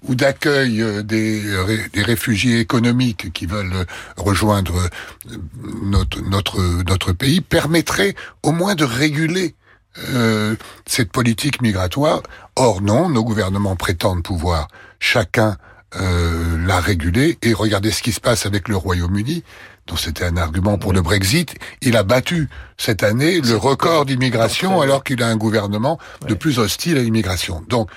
ou 0.09 0.14
d'accueil 0.14 0.85
des, 1.05 1.42
des, 1.92 2.03
réfugiés 2.03 2.61
économiques 2.61 3.33
qui 3.33 3.47
veulent 3.47 3.87
rejoindre 4.16 4.88
notre, 5.83 6.61
notre, 6.85 7.12
pays, 7.12 7.40
permettrait 7.40 8.14
au 8.42 8.53
moins 8.53 8.75
de 8.75 8.85
réguler 8.85 9.55
euh, 10.11 10.55
cette 10.87 11.11
politique 11.11 11.62
migratoire. 11.62 12.23
Or 12.57 12.83
non, 12.83 13.09
nos 13.09 13.25
gouvernements 13.25 13.77
prétendent 13.77 14.23
pouvoir 14.23 14.69
chacun 15.01 15.57
euh, 15.97 16.66
la 16.66 16.81
réguler. 16.81 17.38
Et 17.42 17.55
regardez 17.55 17.90
ce 17.90 18.03
qui 18.03 18.12
se 18.12 18.21
passe 18.21 18.45
avec 18.45 18.69
le 18.69 18.77
Royaume-Uni, 18.77 19.45
dont 19.87 19.96
c'était 19.96 20.25
un 20.25 20.37
argument 20.37 20.79
pour 20.79 20.92
le 20.92 21.03
Brexit. 21.03 21.55
Il 21.83 21.96
a 21.96 22.03
battu 22.03 22.49
cette 22.77 23.03
année 23.03 23.40
le 23.40 23.57
record 23.57 24.07
d'immigration 24.07 24.81
alors 24.81 25.05
qu'il 25.05 25.22
a 25.22 25.29
un 25.29 25.37
gouvernement 25.37 25.99
de 26.27 26.35
plus 26.35 26.59
hostile 26.59 26.99
à 26.99 27.03
l'immigration. 27.03 27.62
Donc, 27.68 27.88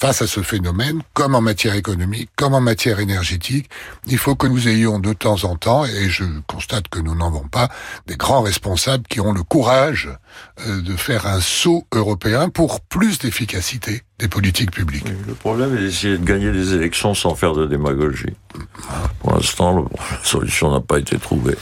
face 0.00 0.22
à 0.22 0.26
ce 0.26 0.42
phénomène, 0.42 1.00
comme 1.14 1.36
en 1.36 1.40
matière 1.40 1.74
économique, 1.74 2.28
comme 2.34 2.54
en 2.54 2.60
matière 2.60 2.98
énergétique, 2.98 3.70
il 4.06 4.18
faut 4.18 4.34
que 4.34 4.48
nous 4.48 4.66
ayons 4.66 4.98
de 4.98 5.12
temps 5.12 5.44
en 5.44 5.54
temps, 5.54 5.84
et 5.84 6.08
je 6.08 6.24
constate 6.48 6.88
que 6.88 6.98
nous 6.98 7.14
n'en 7.14 7.28
avons 7.28 7.46
pas, 7.46 7.68
des 8.08 8.16
grands 8.16 8.42
responsables 8.42 9.06
qui 9.06 9.20
ont 9.20 9.32
le 9.32 9.44
courage 9.44 10.08
de 10.66 10.96
faire 10.96 11.26
un 11.26 11.40
saut 11.40 11.86
européen 11.92 12.48
pour 12.48 12.80
plus 12.80 13.20
d'efficacité 13.20 14.02
des 14.18 14.28
politiques 14.28 14.70
publiques. 14.70 15.04
Oui, 15.06 15.12
le 15.26 15.34
problème 15.34 15.76
est 15.76 15.80
d'essayer 15.80 16.16
de 16.16 16.24
gagner 16.24 16.52
des 16.52 16.74
élections 16.74 17.14
sans 17.14 17.34
faire 17.34 17.54
de 17.54 17.66
démagogie. 17.66 18.34
Pour 19.20 19.34
l'instant, 19.34 19.88
la 19.90 20.24
solution 20.24 20.70
n'a 20.70 20.80
pas 20.80 20.98
été 20.98 21.18
trouvée. 21.18 21.56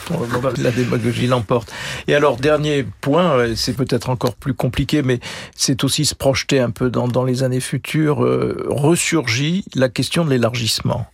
La 0.59 0.71
démagogie 0.71 1.27
l'emporte. 1.27 1.73
Et 2.09 2.15
alors, 2.15 2.37
dernier 2.37 2.85
point, 3.01 3.55
c'est 3.55 3.75
peut-être 3.75 4.11
encore 4.11 4.35
plus 4.35 4.55
compliqué, 4.55 5.03
mais 5.03 5.21
c'est 5.55 5.85
aussi 5.85 6.05
se 6.05 6.15
projeter 6.15 6.61
un 6.61 6.71
peu 6.71 6.91
dans, 6.91 7.09
dans 7.09 7.25
les 7.25 7.43
années 7.43 7.61
futures, 7.61 8.25
euh, 8.25 8.67
ressurgit 8.69 9.65
la 9.75 9.89
question 9.89 10.25
de 10.25 10.31
l'élargissement 10.31 11.07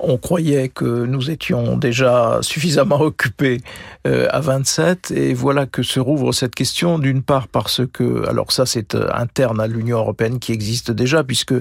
on 0.00 0.16
croyait 0.16 0.68
que 0.68 1.04
nous 1.04 1.30
étions 1.30 1.76
déjà 1.76 2.38
suffisamment 2.42 3.00
occupés 3.00 3.60
euh, 4.06 4.28
à 4.30 4.40
27 4.40 5.10
et 5.10 5.34
voilà 5.34 5.66
que 5.66 5.82
se 5.82 6.00
rouvre 6.00 6.32
cette 6.32 6.54
question 6.54 6.98
d'une 6.98 7.22
part 7.22 7.48
parce 7.48 7.82
que 7.92 8.26
alors 8.28 8.52
ça 8.52 8.66
c'est 8.66 8.94
euh, 8.94 9.08
interne 9.12 9.60
à 9.60 9.66
l'Union 9.66 9.98
européenne 9.98 10.38
qui 10.38 10.52
existe 10.52 10.90
déjà 10.90 11.24
puisque 11.24 11.54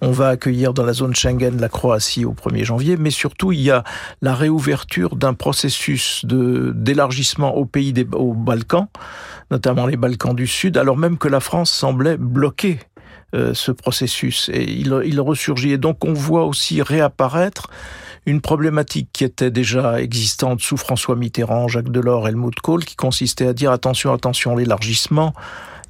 on 0.00 0.10
va 0.10 0.28
accueillir 0.28 0.72
dans 0.72 0.84
la 0.84 0.92
zone 0.92 1.14
Schengen 1.14 1.60
la 1.60 1.68
Croatie 1.68 2.24
au 2.24 2.32
1er 2.32 2.64
janvier 2.64 2.96
mais 2.96 3.10
surtout 3.10 3.52
il 3.52 3.60
y 3.60 3.70
a 3.70 3.84
la 4.20 4.34
réouverture 4.34 5.16
d'un 5.16 5.34
processus 5.34 6.24
d'élargissement 6.24 7.56
aux 7.56 7.66
pays 7.66 7.92
des 7.92 8.06
aux 8.12 8.34
Balkans 8.34 8.88
notamment 9.50 9.86
les 9.86 9.96
Balkans 9.96 10.34
du 10.34 10.46
Sud 10.46 10.76
alors 10.76 10.96
même 10.96 11.18
que 11.18 11.28
la 11.28 11.40
France 11.40 11.70
semblait 11.70 12.16
bloquée 12.16 12.78
euh, 13.34 13.54
ce 13.54 13.72
processus 13.72 14.50
et 14.52 14.62
il, 14.62 14.94
il 15.04 15.20
ressurgit. 15.20 15.72
Et 15.72 15.78
donc 15.78 16.04
on 16.04 16.12
voit 16.12 16.44
aussi 16.44 16.82
réapparaître 16.82 17.68
une 18.26 18.40
problématique 18.40 19.08
qui 19.12 19.24
était 19.24 19.50
déjà 19.50 20.00
existante 20.00 20.60
sous 20.60 20.76
François 20.76 21.16
Mitterrand, 21.16 21.66
Jacques 21.68 21.90
Delors, 21.90 22.28
Helmut 22.28 22.60
Kohl, 22.60 22.84
qui 22.84 22.94
consistait 22.94 23.46
à 23.46 23.52
dire 23.52 23.72
attention, 23.72 24.12
attention, 24.12 24.54
l'élargissement. 24.54 25.34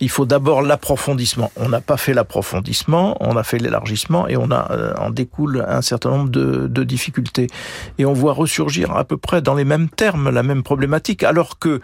Il 0.00 0.09
faut 0.09 0.24
d'abord 0.24 0.62
l'approfondissement. 0.62 1.52
On 1.57 1.68
n'a 1.68 1.81
pas 1.81 1.96
fait 1.96 2.14
l'approfondissement, 2.14 3.16
on 3.20 3.37
a 3.37 3.42
fait 3.42 3.59
l'élargissement 3.59 4.26
et 4.26 4.37
on 4.37 4.50
a 4.50 4.72
euh, 4.72 4.94
en 4.96 5.11
découle 5.11 5.64
un 5.68 5.83
certain 5.83 6.11
nombre 6.11 6.31
de, 6.31 6.66
de 6.66 6.85
difficultés. 6.85 7.48
Et 7.98 8.07
on 8.07 8.12
voit 8.12 8.33
ressurgir 8.33 8.96
à 8.96 9.05
peu 9.05 9.16
près 9.16 9.42
dans 9.42 9.55
les 9.55 9.64
mêmes 9.64 9.88
termes 9.88 10.31
la 10.31 10.42
même 10.42 10.62
problématique, 10.62 11.22
alors 11.22 11.59
que 11.59 11.81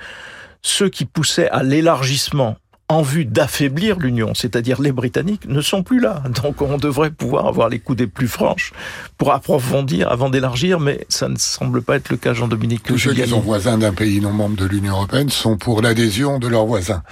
ceux 0.63 0.89
qui 0.89 1.05
poussaient 1.05 1.51
à 1.51 1.63
l'élargissement 1.63 2.57
en 2.91 3.03
vue 3.03 3.27
d'affaiblir 3.27 3.99
l'Union, 3.99 4.33
c'est-à-dire 4.35 4.81
les 4.81 4.93
Britanniques, 4.93 5.47
ne 5.47 5.61
sont 5.61 5.83
plus 5.83 6.01
là. 6.01 6.23
Donc 6.43 6.63
on 6.63 6.79
devrait 6.79 7.11
pouvoir 7.11 7.47
avoir 7.47 7.69
les 7.69 7.79
coups 7.79 7.99
des 7.99 8.07
plus 8.07 8.29
franches 8.29 8.73
pour 9.19 9.33
approfondir 9.33 10.11
avant 10.11 10.31
d'élargir, 10.31 10.81
mais 10.81 11.05
ça 11.11 11.29
ne 11.29 11.37
semble 11.37 11.83
pas 11.83 11.97
être 11.97 12.09
le 12.09 12.17
cas, 12.17 12.33
Jean-Dominique. 12.33 12.85
Tous 12.85 12.97
ceux 12.97 13.13
qui 13.13 13.29
sont 13.29 13.41
voisins 13.41 13.77
d'un 13.77 13.93
pays 13.93 14.21
non 14.21 14.33
membre 14.33 14.57
de 14.57 14.65
l'Union 14.65 14.95
européenne 14.95 15.29
sont 15.29 15.59
pour 15.59 15.83
l'adhésion 15.83 16.39
de 16.39 16.49
leurs 16.49 16.65
voisins. 16.65 17.03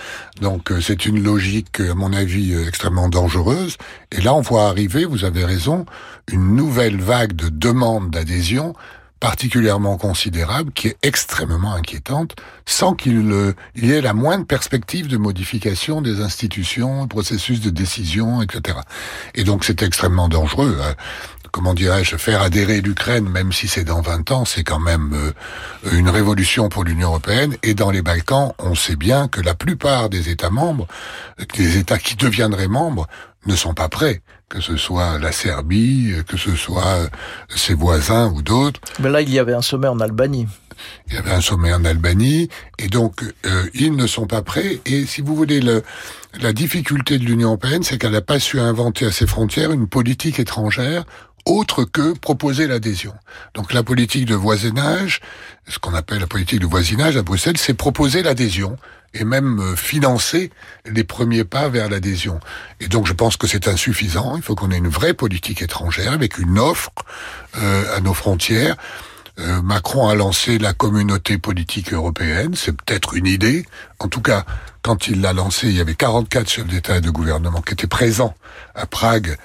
Donc 0.41 0.73
euh, 0.73 0.81
c'est 0.81 1.05
une 1.05 1.23
logique, 1.23 1.81
à 1.81 1.95
mon 1.95 2.13
avis, 2.15 2.55
euh, 2.55 2.67
extrêmement 2.67 3.11
dangereuse. 3.11 3.77
Et 4.13 4.23
là, 4.23 4.35
on 4.35 4.41
voit 4.41 4.69
arriver, 4.69 5.05
vous 5.05 5.25
avez 5.25 5.45
raison, 5.45 5.85
une 6.33 6.57
nouvelle 6.57 7.01
vague 7.01 7.35
de 7.35 7.49
demandes 7.49 8.11
d'adhésion 8.11 8.75
particulièrement 9.21 9.97
considérable, 9.97 10.73
qui 10.73 10.89
est 10.89 10.97
extrêmement 11.03 11.75
inquiétante, 11.75 12.37
sans 12.67 12.95
qu'il 12.95 13.55
y 13.75 13.91
ait 13.91 14.01
la 14.01 14.13
moindre 14.13 14.47
perspective 14.47 15.09
de 15.09 15.17
modification 15.17 16.03
des 16.03 16.21
institutions, 16.21 17.07
processus 17.09 17.61
de 17.61 17.71
décision, 17.71 18.43
etc. 18.43 18.79
Et 19.35 19.45
donc 19.45 19.65
c'est 19.65 19.83
extrêmement 19.83 20.29
dangereux. 20.29 20.79
Hein. 20.83 20.95
Comment 21.51 21.73
dirais-je, 21.73 22.17
faire 22.17 22.43
adhérer 22.43 22.83
l'Ukraine, 22.83 23.29
même 23.29 23.53
si 23.53 23.67
c'est 23.67 23.85
dans 23.85 24.03
20 24.03 24.31
ans, 24.31 24.45
c'est 24.45 24.65
quand 24.65 24.81
même 24.81 25.15
euh, 25.15 25.91
une 25.93 26.11
révolution 26.11 26.69
pour 26.69 26.85
l'Union 26.85 27.09
européenne. 27.09 27.57
Et 27.63 27.73
dans 27.73 27.91
les 27.91 28.03
Balkans, 28.03 28.53
on 28.59 28.75
sait 28.75 28.97
bien 28.97 29.29
que 29.29 29.41
la 29.41 29.55
plupart 29.55 30.11
des 30.11 30.29
États 30.29 30.51
membres, 30.51 30.87
des 31.55 31.79
États 31.79 31.99
qui 31.99 32.17
deviendraient 32.17 32.69
membres, 32.69 33.07
ne 33.47 33.57
sont 33.57 33.73
pas 33.73 33.89
prêts 33.89 34.21
que 34.49 34.61
ce 34.61 34.77
soit 34.77 35.19
la 35.19 35.33
Serbie, 35.33 36.13
que 36.27 36.37
ce 36.37 36.55
soit 36.55 37.09
ses 37.49 37.75
voisins 37.75 38.31
ou 38.33 38.43
d'autres. 38.43 38.81
Mais 39.01 39.09
là, 39.09 39.21
il 39.21 39.31
y 39.31 39.39
avait 39.39 39.55
un 39.55 39.63
sommet 39.63 39.89
en 39.89 40.01
Albanie. 40.01 40.47
Il 41.09 41.15
y 41.15 41.17
avait 41.17 41.33
un 41.33 41.41
sommet 41.41 41.73
en 41.73 41.85
Albanie, 41.85 42.49
et 42.79 42.89
donc 42.89 43.23
euh, 43.47 43.65
ils 43.75 43.97
ne 43.97 44.07
sont 44.07 44.27
pas 44.27 44.43
prêts. 44.43 44.81
Et 44.85 45.07
si 45.07 45.23
vous 45.23 45.35
voulez, 45.35 45.61
le, 45.61 45.83
la 46.41 46.53
difficulté 46.53 47.19
de 47.19 47.25
l'Union 47.25 47.49
européenne, 47.49 47.83
c'est 47.83 47.99
qu'elle 47.99 48.13
n'a 48.13 48.21
pas 48.21 48.39
su 48.39 48.61
inventer 48.61 49.07
à 49.07 49.13
ses 49.13 49.27
frontières 49.27 49.73
une 49.73 49.89
politique 49.89 50.39
étrangère 50.39 51.05
autre 51.47 51.85
que 51.85 52.13
proposer 52.13 52.67
l'adhésion. 52.67 53.15
Donc 53.55 53.73
la 53.73 53.83
politique 53.83 54.27
de 54.27 54.35
voisinage, 54.35 55.21
ce 55.69 55.79
qu'on 55.79 55.95
appelle 55.95 56.19
la 56.19 56.27
politique 56.27 56.61
de 56.61 56.67
voisinage 56.67 57.17
à 57.17 57.23
Bruxelles, 57.23 57.57
c'est 57.57 57.75
proposer 57.75 58.23
l'adhésion 58.23 58.77
et 59.15 59.25
même 59.25 59.61
euh, 59.61 59.77
financer 59.77 60.51
les 60.85 61.05
premiers 61.05 61.45
pas 61.45 61.69
vers 61.69 61.89
l'adhésion. 61.89 62.41
Et 62.81 62.89
donc 62.89 63.07
je 63.07 63.13
pense 63.13 63.37
que 63.37 63.47
c'est 63.47 63.69
insuffisant. 63.69 64.37
Il 64.37 64.43
faut 64.43 64.55
qu'on 64.55 64.71
ait 64.71 64.77
une 64.77 64.89
vraie 64.89 65.15
politique 65.15 65.63
étrangère 65.63 66.13
avec 66.13 66.39
une 66.39 66.59
offre 66.59 66.91
euh, 67.57 67.97
à 67.97 68.01
nos 68.01 68.15
frontières. 68.15 68.77
Euh, 69.39 69.63
Macron 69.63 70.09
a 70.09 70.15
lancé 70.15 70.59
la 70.59 70.73
communauté 70.73 71.39
politique 71.39 71.93
européenne, 71.93 72.55
c'est 72.55 72.73
peut-être 72.73 73.15
une 73.15 73.27
idée. 73.27 73.67
En 73.99 74.09
tout 74.09 74.23
cas, 74.23 74.45
quand 74.81 75.09
il 75.09 75.21
l'a 75.21 75.33
lancé, 75.35 75.69
il 75.69 75.77
y 75.77 75.81
avait 75.81 75.95
44 75.95 76.49
chefs 76.49 76.67
d'État 76.67 76.97
et 76.97 77.01
de 77.01 77.11
gouvernement 77.11 77.61
qui 77.61 77.75
étaient 77.75 77.87
présents 77.87 78.35
à 78.75 78.87
Prague 78.87 79.37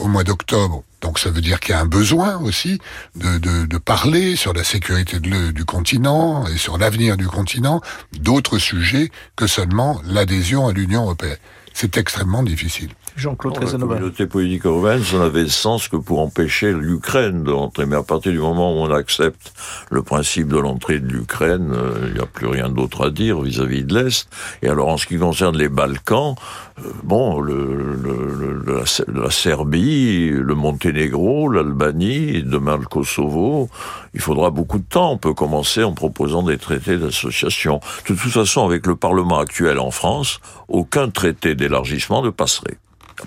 au 0.00 0.06
mois 0.06 0.22
d'octobre 0.22 0.84
donc 1.00 1.18
ça 1.18 1.30
veut 1.30 1.40
dire 1.40 1.60
qu'il 1.60 1.74
y 1.74 1.78
a 1.78 1.80
un 1.80 1.86
besoin 1.86 2.38
aussi 2.38 2.78
de, 3.14 3.38
de, 3.38 3.66
de 3.66 3.78
parler 3.78 4.36
sur 4.36 4.52
la 4.52 4.64
sécurité 4.64 5.20
du 5.20 5.64
continent 5.64 6.46
et 6.46 6.56
sur 6.56 6.78
l'avenir 6.78 7.16
du 7.16 7.26
continent, 7.26 7.80
d'autres 8.18 8.58
sujets 8.58 9.10
que 9.36 9.46
seulement 9.46 10.00
l'adhésion 10.04 10.66
à 10.66 10.72
l'Union 10.72 11.02
européenne. 11.02 11.36
C'est 11.74 11.98
extrêmement 11.98 12.42
difficile. 12.42 12.90
Jean-Claude 13.16 13.58
La 13.62 13.78
communauté 13.78 14.26
politique 14.26 14.66
européenne, 14.66 15.02
ça 15.02 15.18
n'avait 15.18 15.44
de 15.44 15.48
sens 15.48 15.88
que 15.88 15.96
pour 15.96 16.20
empêcher 16.20 16.72
l'Ukraine 16.72 17.44
de 17.44 17.50
rentrer. 17.50 17.86
Mais 17.86 17.96
à 17.96 18.02
partir 18.02 18.30
du 18.30 18.38
moment 18.38 18.74
où 18.74 18.84
on 18.84 18.90
accepte 18.90 19.54
le 19.90 20.02
principe 20.02 20.48
de 20.48 20.58
l'entrée 20.58 20.98
de 20.98 21.10
l'Ukraine, 21.10 21.72
euh, 21.72 22.08
il 22.08 22.14
n'y 22.14 22.20
a 22.20 22.26
plus 22.26 22.46
rien 22.46 22.68
d'autre 22.68 23.06
à 23.06 23.10
dire 23.10 23.40
vis-à-vis 23.40 23.84
de 23.84 23.94
l'Est. 23.94 24.28
Et 24.60 24.68
alors, 24.68 24.88
en 24.88 24.98
ce 24.98 25.06
qui 25.06 25.16
concerne 25.16 25.56
les 25.56 25.70
Balkans, 25.70 26.34
euh, 26.78 26.82
bon, 27.04 27.40
le, 27.40 27.96
le, 28.02 28.62
la, 28.66 29.22
la, 29.22 29.30
Serbie, 29.30 30.28
le 30.28 30.54
Monténégro, 30.54 31.48
l'Albanie, 31.48 32.42
demain 32.42 32.76
le 32.76 32.84
Kosovo, 32.84 33.70
il 34.12 34.20
faudra 34.20 34.50
beaucoup 34.50 34.78
de 34.78 34.84
temps. 34.84 35.12
On 35.12 35.18
peut 35.18 35.34
commencer 35.34 35.82
en 35.82 35.92
proposant 35.92 36.42
des 36.42 36.58
traités 36.58 36.98
d'association. 36.98 37.80
De 38.08 38.14
toute 38.14 38.18
façon, 38.18 38.66
avec 38.66 38.86
le 38.86 38.94
Parlement 38.94 39.38
actuel 39.38 39.78
en 39.78 39.90
France, 39.90 40.40
aucun 40.68 41.08
traité 41.08 41.54
d'élargissement 41.54 42.20
ne 42.22 42.30
passerait 42.30 42.76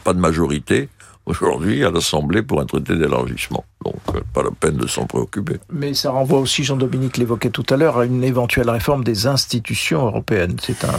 pas 0.04 0.14
de 0.14 0.20
majorité 0.20 0.90
aujourd'hui 1.26 1.84
à 1.84 1.92
l'Assemblée 1.92 2.42
pour 2.42 2.60
un 2.62 2.66
traité 2.66 2.96
d'élargissement. 2.96 3.64
Donc, 3.86 3.96
euh, 4.14 4.20
pas 4.34 4.44
la 4.44 4.52
peine 4.52 4.76
de 4.76 4.88
s'en 4.88 5.06
préoccuper. 5.06 5.56
Mais 5.72 5.94
ça 5.94 6.12
renvoie 6.12 6.40
aussi, 6.40 6.66
Jean-Dominique 6.66 7.16
l'évoquait 7.16 7.50
tout 7.50 7.66
à 7.70 7.78
l'heure, 7.78 7.98
à 7.98 8.06
une 8.06 8.26
éventuelle 8.26 8.70
réforme 8.70 9.06
des 9.06 9.26
institutions 9.26 10.06
européennes. 10.06 10.58
C'est 10.62 10.84
un, 10.84 10.90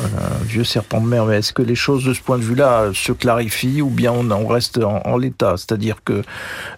vieux 0.44 0.64
serpent 0.64 1.00
de 1.02 1.06
mer, 1.06 1.26
mais 1.26 1.38
est-ce 1.38 1.52
que 1.52 1.60
les 1.60 1.74
choses 1.74 2.04
de 2.04 2.14
ce 2.14 2.22
point 2.22 2.38
de 2.38 2.42
vue-là 2.42 2.90
se 2.94 3.12
clarifient 3.12 3.82
ou 3.82 3.90
bien 3.90 4.12
on, 4.12 4.46
reste 4.46 4.78
en, 4.78 5.18
l'état? 5.18 5.58
C'est-à-dire 5.58 6.02
que, 6.02 6.22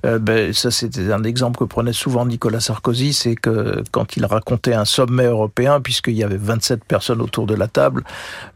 euh, 0.05 0.19
ben, 0.19 0.53
ça 0.53 0.73
c'était 0.73 1.13
un 1.13 1.23
exemple 1.23 1.61
que 1.61 1.65
prenait 1.65 1.93
souvent 1.93 2.27
Nicolas 2.27 2.61
Sarkozy, 2.61 3.13
c'est 3.13 3.37
que 3.37 3.85
quand 3.93 4.17
il 4.17 4.27
racontait 4.27 4.75
un 4.75 4.85
sommet 4.85 5.27
européen, 5.27 5.81
puisqu'il 5.81 6.15
y 6.15 6.25
avait 6.25 6.37
27 6.37 6.85
personnes 6.85 7.21
autour 7.21 7.47
de 7.47 7.55
la 7.55 7.69
table, 7.69 8.03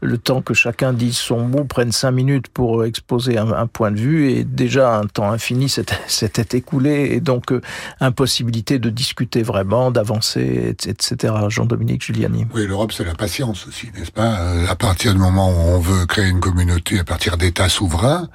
le 0.01 0.17
temps 0.17 0.41
que 0.41 0.53
chacun 0.53 0.91
dise 0.91 1.15
son 1.15 1.39
mot, 1.39 1.63
prenne 1.63 1.93
5 1.93 2.11
minutes 2.11 2.47
pour 2.49 2.83
exposer 2.83 3.37
un, 3.37 3.53
un 3.53 3.67
point 3.67 3.91
de 3.91 3.99
vue, 3.99 4.31
et 4.31 4.43
déjà 4.43 4.97
un 4.97 5.05
temps 5.05 5.31
infini 5.31 5.69
s'était 5.69 6.57
écoulé, 6.57 7.11
et 7.13 7.21
donc 7.21 7.36
donc 7.37 7.51
euh, 7.51 7.61
impossibilité 7.99 8.79
de 8.79 8.89
discuter 8.89 9.43
vraiment, 9.43 9.91
d'avancer, 9.91 10.75
etc. 10.87 11.33
Jean-Dominique 11.49 12.03
Giuliani. 12.03 12.47
Oui, 12.53 12.65
l'Europe, 12.65 12.91
c'est 12.91 13.03
la 13.03 13.13
patience 13.13 13.67
aussi, 13.67 13.91
n'est-ce 13.95 14.11
pas? 14.11 14.39
Euh, 14.39 14.65
À 14.67 14.75
partir 14.75 15.13
du 15.13 15.19
moment 15.19 15.49
où 15.49 15.75
on 15.75 15.79
veut 15.79 16.07
créer 16.07 16.27
une 16.27 16.39
communauté 16.39 16.97
à 16.97 17.03
partir 17.03 17.37
d'États 17.37 17.69
souverains, 17.69 18.27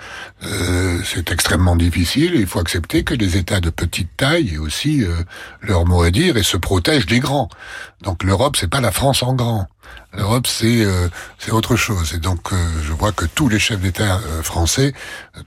euh, 0.45 0.99
c'est 1.05 1.33
extrêmement 1.33 1.75
difficile. 1.75 2.35
Il 2.37 2.47
faut 2.47 2.61
accepter 2.61 3.03
que 3.03 3.15
les 3.15 3.37
États 3.37 3.61
de 3.61 3.71
petite 3.71 4.11
taille 4.17 4.55
aient 4.55 4.59
aussi 4.59 5.05
leur 5.61 5.85
mot 5.85 6.03
à 6.03 6.11
dire 6.11 6.37
et 6.37 6.45
se 6.45 6.57
protègent 6.57 7.07
des 7.07 7.19
grands. 7.19 7.49
Donc 8.03 8.23
l'Europe, 8.23 8.57
c'est 8.57 8.71
pas 8.71 8.81
la 8.81 8.93
France 8.93 9.23
en 9.25 9.35
grand. 9.35 9.67
L'Europe, 10.15 10.47
c'est 10.47 10.85
euh, 10.85 11.09
c'est 11.39 11.53
autre 11.53 11.75
chose. 11.77 12.13
Et 12.15 12.19
donc, 12.19 12.53
euh, 12.53 12.57
je 12.83 12.93
vois 12.93 13.13
que 13.13 13.25
tous 13.25 13.49
les 13.49 13.59
chefs 13.59 13.81
d'État 13.81 14.21
euh, 14.27 14.43
français 14.43 14.93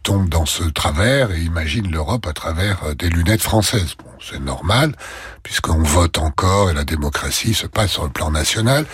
tombent 0.01 0.29
dans 0.29 0.45
ce 0.45 0.63
travers 0.63 1.31
et 1.31 1.39
imaginent 1.39 1.91
l'Europe 1.91 2.25
à 2.25 2.33
travers 2.33 2.95
des 2.95 3.09
lunettes 3.09 3.43
françaises. 3.43 3.95
Bon, 4.03 4.09
c'est 4.19 4.39
normal, 4.39 4.93
puisqu'on 5.43 5.83
vote 5.83 6.17
encore 6.17 6.71
et 6.71 6.73
la 6.73 6.83
démocratie 6.83 7.53
se 7.53 7.67
passe 7.67 7.91
sur 7.91 8.03
le 8.03 8.09
plan 8.09 8.31
national. 8.31 8.85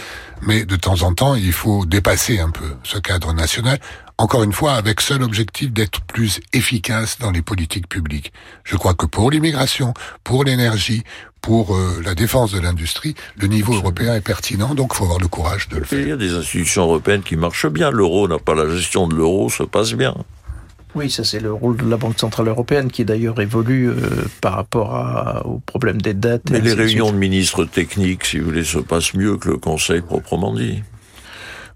Mais 0.42 0.66
de 0.66 0.76
temps 0.76 1.04
en 1.04 1.14
temps, 1.14 1.36
il 1.36 1.54
faut 1.54 1.86
dépasser 1.86 2.40
un 2.40 2.50
peu 2.50 2.76
ce 2.84 2.98
cadre 2.98 3.32
national 3.34 3.80
encore 4.22 4.44
une 4.44 4.54
fois, 4.54 4.74
avec 4.74 5.02
seul 5.02 5.24
objectif 5.24 5.72
d'être 5.72 6.02
plus 6.02 6.42
efficace 6.54 7.18
dans 7.18 7.32
les 7.32 7.42
politiques 7.42 7.88
publiques. 7.88 8.32
Je 8.64 8.76
crois 8.76 8.94
que 8.94 9.08
pour 9.08 9.32
l'immigration, 9.32 9.96
pour 10.24 10.44
l'énergie, 10.44 11.04
pour 11.42 11.76
euh, 11.76 12.00
la 12.06 12.14
défense 12.14 12.52
de 12.52 12.60
l'industrie, 12.60 13.16
le 13.36 13.48
niveau 13.48 13.74
européen 13.74 14.14
est 14.14 14.22
pertinent, 14.22 14.76
donc 14.76 14.92
il 14.94 14.98
faut 14.98 15.06
avoir 15.06 15.20
le 15.20 15.28
courage 15.28 15.70
de 15.70 15.78
le 15.78 15.86
faire. 15.86 16.00
Il 16.02 16.10
y 16.10 16.12
a 16.12 16.18
des 16.18 16.36
institutions 16.36 16.84
européennes 16.84 17.24
qui 17.24 17.36
marchent 17.36 17.68
bien. 17.68 17.90
L'euro 17.90 18.28
n'a 18.28 18.38
pas 18.38 18.54
la 18.54 18.70
gestion 18.70 19.08
de 19.08 19.16
l'euro, 19.16 19.50
se 19.50 19.64
passe 19.64 19.94
bien. 19.94 20.16
Oui, 20.94 21.10
ça 21.10 21.24
c'est 21.24 21.40
le 21.40 21.52
rôle 21.52 21.78
de 21.78 21.90
la 21.90 21.98
Banque 21.98 22.20
Centrale 22.20 22.50
Européenne 22.50 22.92
qui 22.92 23.06
d'ailleurs 23.06 23.42
évolue 23.42 23.90
euh, 23.90 24.26
par 24.40 24.54
rapport 24.54 24.94
à, 24.96 25.48
au 25.48 25.58
problème 25.60 26.00
des 26.00 26.14
dettes. 26.14 26.52
Mais 26.52 26.62
les 26.62 26.74
réunions 26.74 27.12
de 27.12 27.18
ministres 27.18 27.66
techniques, 27.66 28.26
si 28.26 28.38
vous 28.38 28.46
voulez, 28.46 28.66
se 28.66 28.78
passent 28.78 29.16
mieux 29.16 29.38
que 29.38 29.50
le 29.50 29.58
Conseil 29.58 30.02
proprement 30.02 30.54
dit. 30.54 30.84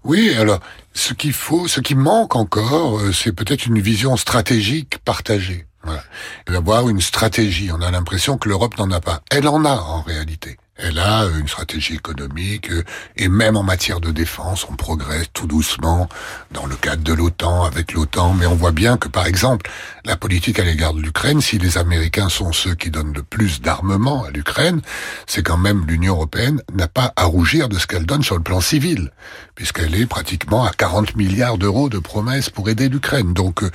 Oui, 0.04 0.32
alors 0.38 0.60
ce 0.96 1.12
qu'il 1.12 1.32
faut, 1.32 1.68
ce 1.68 1.80
qui 1.80 1.94
manque 1.94 2.36
encore, 2.36 2.98
euh, 2.98 3.12
c'est 3.12 3.32
peut-être 3.32 3.66
une 3.66 3.80
vision 3.80 4.16
stratégique 4.16 4.98
partagée. 5.04 5.66
Voilà. 5.84 6.02
D'avoir 6.48 6.88
une 6.88 7.00
stratégie. 7.00 7.70
On 7.70 7.80
a 7.80 7.90
l'impression 7.90 8.38
que 8.38 8.48
l'Europe 8.48 8.76
n'en 8.78 8.90
a 8.90 9.00
pas. 9.00 9.20
Elle 9.30 9.46
en 9.46 9.64
a 9.64 9.76
en 9.76 10.02
réalité. 10.02 10.56
Elle 10.78 10.98
a 10.98 11.24
une 11.38 11.48
stratégie 11.48 11.94
économique 11.94 12.70
euh, 12.70 12.84
et 13.16 13.28
même 13.28 13.56
en 13.56 13.62
matière 13.62 13.98
de 13.98 14.10
défense, 14.10 14.66
on 14.68 14.76
progresse 14.76 15.26
tout 15.32 15.46
doucement 15.46 16.06
dans 16.50 16.66
le 16.66 16.76
cadre 16.76 17.02
de 17.02 17.14
l'OTAN, 17.14 17.64
avec 17.64 17.92
l'OTAN. 17.94 18.34
Mais 18.34 18.44
on 18.44 18.56
voit 18.56 18.72
bien 18.72 18.98
que, 18.98 19.08
par 19.08 19.26
exemple, 19.26 19.70
la 20.04 20.16
politique 20.16 20.58
à 20.58 20.64
l'égard 20.64 20.92
de 20.92 21.00
l'Ukraine, 21.00 21.40
si 21.40 21.58
les 21.58 21.78
Américains 21.78 22.28
sont 22.28 22.52
ceux 22.52 22.74
qui 22.74 22.90
donnent 22.90 23.14
le 23.14 23.22
plus 23.22 23.62
d'armement 23.62 24.24
à 24.24 24.30
l'Ukraine, 24.30 24.82
c'est 25.26 25.42
quand 25.42 25.56
même 25.56 25.86
l'Union 25.86 26.14
européenne 26.14 26.60
n'a 26.74 26.88
pas 26.88 27.12
à 27.16 27.24
rougir 27.24 27.70
de 27.70 27.78
ce 27.78 27.86
qu'elle 27.86 28.04
donne 28.04 28.22
sur 28.22 28.36
le 28.36 28.42
plan 28.42 28.60
civil, 28.60 29.10
puisqu'elle 29.54 29.94
est 29.94 30.06
pratiquement 30.06 30.64
à 30.64 30.72
40 30.72 31.16
milliards 31.16 31.56
d'euros 31.56 31.88
de 31.88 31.98
promesses 31.98 32.50
pour 32.50 32.68
aider 32.68 32.90
l'Ukraine. 32.90 33.32
Donc 33.32 33.62
euh, 33.62 33.70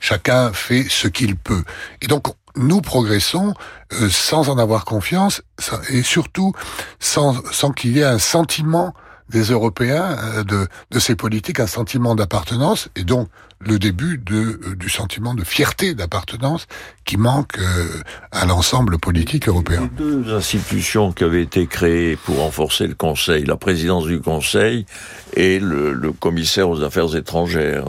chacun 0.00 0.52
fait 0.52 0.86
ce 0.88 1.06
qu'il 1.06 1.36
peut. 1.36 1.62
Et 2.02 2.08
donc 2.08 2.26
nous 2.56 2.80
progressons 2.80 3.54
euh, 3.92 4.08
sans 4.08 4.48
en 4.48 4.58
avoir 4.58 4.84
confiance 4.84 5.42
et 5.90 6.02
surtout 6.02 6.52
sans, 6.98 7.42
sans 7.52 7.70
qu'il 7.70 7.96
y 7.96 8.00
ait 8.00 8.04
un 8.04 8.18
sentiment 8.18 8.94
des 9.30 9.44
Européens 9.44 10.16
euh, 10.22 10.44
de, 10.44 10.66
de 10.90 10.98
ces 10.98 11.14
politiques 11.14 11.60
un 11.60 11.66
sentiment 11.66 12.14
d'appartenance 12.14 12.88
et 12.96 13.04
donc 13.04 13.28
le 13.62 13.78
début 13.78 14.18
de, 14.18 14.36
euh, 14.36 14.76
du 14.76 14.88
sentiment 14.88 15.34
de 15.34 15.44
fierté 15.44 15.94
d'appartenance 15.94 16.66
qui 17.04 17.16
manque 17.16 17.58
euh, 17.58 17.86
à 18.32 18.46
l'ensemble 18.46 18.98
politique 18.98 19.48
européen. 19.48 19.82
Les 19.98 20.04
deux 20.04 20.34
institutions 20.34 21.12
qui 21.12 21.24
avaient 21.24 21.42
été 21.42 21.66
créées 21.66 22.16
pour 22.16 22.38
renforcer 22.38 22.86
le 22.86 22.94
Conseil, 22.94 23.44
la 23.44 23.56
présidence 23.56 24.06
du 24.06 24.20
Conseil 24.20 24.86
et 25.34 25.60
le, 25.60 25.92
le 25.92 26.12
commissaire 26.12 26.68
aux 26.68 26.82
affaires 26.82 27.14
étrangères, 27.14 27.84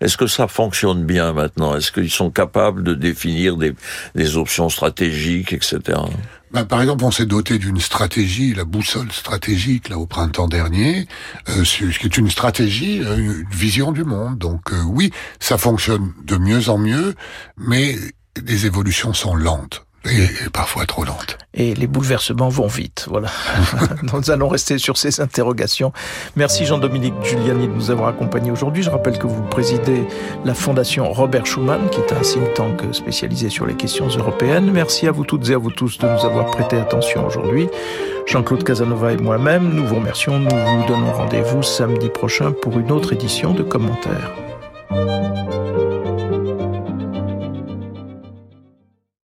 est-ce 0.00 0.16
que 0.16 0.26
ça 0.26 0.48
fonctionne 0.48 1.04
bien 1.04 1.32
maintenant? 1.32 1.76
Est-ce 1.76 1.92
qu'ils 1.92 2.10
sont 2.10 2.30
capables 2.30 2.82
de 2.82 2.94
définir 2.94 3.56
des, 3.56 3.74
des 4.14 4.36
options 4.36 4.68
stratégiques, 4.68 5.52
etc. 5.52 5.98
Ben, 6.50 6.64
par 6.64 6.80
exemple, 6.80 7.04
on 7.04 7.10
s'est 7.10 7.26
doté 7.26 7.58
d'une 7.58 7.80
stratégie, 7.80 8.54
la 8.54 8.64
boussole 8.64 9.12
stratégique, 9.12 9.88
là, 9.88 9.98
au 9.98 10.06
printemps 10.06 10.48
dernier, 10.48 11.06
euh, 11.48 11.64
ce 11.64 11.98
qui 11.98 12.06
est 12.06 12.16
une 12.16 12.30
stratégie, 12.30 13.02
euh, 13.02 13.16
une 13.16 13.44
vision 13.50 13.92
du 13.92 14.04
monde. 14.04 14.38
Donc 14.38 14.72
euh, 14.72 14.82
oui, 14.86 15.10
ça 15.40 15.58
fonctionne 15.58 16.12
de 16.24 16.36
mieux 16.36 16.70
en 16.70 16.78
mieux, 16.78 17.14
mais 17.58 17.96
les 18.44 18.66
évolutions 18.66 19.12
sont 19.12 19.34
lentes 19.34 19.84
et, 20.04 20.26
parfois 20.52 20.86
trop 20.86 21.04
lente. 21.04 21.38
Et 21.54 21.74
les 21.74 21.86
bouleversements 21.86 22.48
vont 22.48 22.66
vite. 22.66 23.06
Voilà. 23.08 23.28
nous 24.12 24.30
allons 24.30 24.48
rester 24.48 24.78
sur 24.78 24.96
ces 24.96 25.20
interrogations. 25.20 25.92
Merci 26.36 26.66
Jean-Dominique 26.66 27.14
Giuliani 27.22 27.66
de 27.68 27.72
nous 27.72 27.90
avoir 27.90 28.08
accompagnés 28.08 28.50
aujourd'hui. 28.50 28.82
Je 28.82 28.90
rappelle 28.90 29.18
que 29.18 29.26
vous 29.26 29.42
présidez 29.42 30.04
la 30.44 30.54
Fondation 30.54 31.12
Robert 31.12 31.46
Schuman, 31.46 31.88
qui 31.90 32.00
est 32.00 32.12
un 32.12 32.20
think 32.20 32.54
tank 32.54 32.82
spécialisé 32.92 33.50
sur 33.50 33.66
les 33.66 33.74
questions 33.74 34.08
européennes. 34.08 34.70
Merci 34.72 35.06
à 35.08 35.12
vous 35.12 35.24
toutes 35.24 35.48
et 35.50 35.54
à 35.54 35.58
vous 35.58 35.70
tous 35.70 35.98
de 35.98 36.06
nous 36.06 36.24
avoir 36.24 36.46
prêté 36.50 36.76
attention 36.76 37.26
aujourd'hui. 37.26 37.68
Jean-Claude 38.26 38.62
Casanova 38.62 39.12
et 39.12 39.16
moi-même, 39.16 39.72
nous 39.72 39.86
vous 39.86 39.96
remercions. 39.96 40.38
Nous 40.38 40.50
vous 40.50 40.86
donnons 40.86 41.12
rendez-vous 41.12 41.62
samedi 41.62 42.08
prochain 42.08 42.52
pour 42.52 42.78
une 42.78 42.92
autre 42.92 43.14
édition 43.14 43.52
de 43.54 43.62
commentaires. 43.62 44.32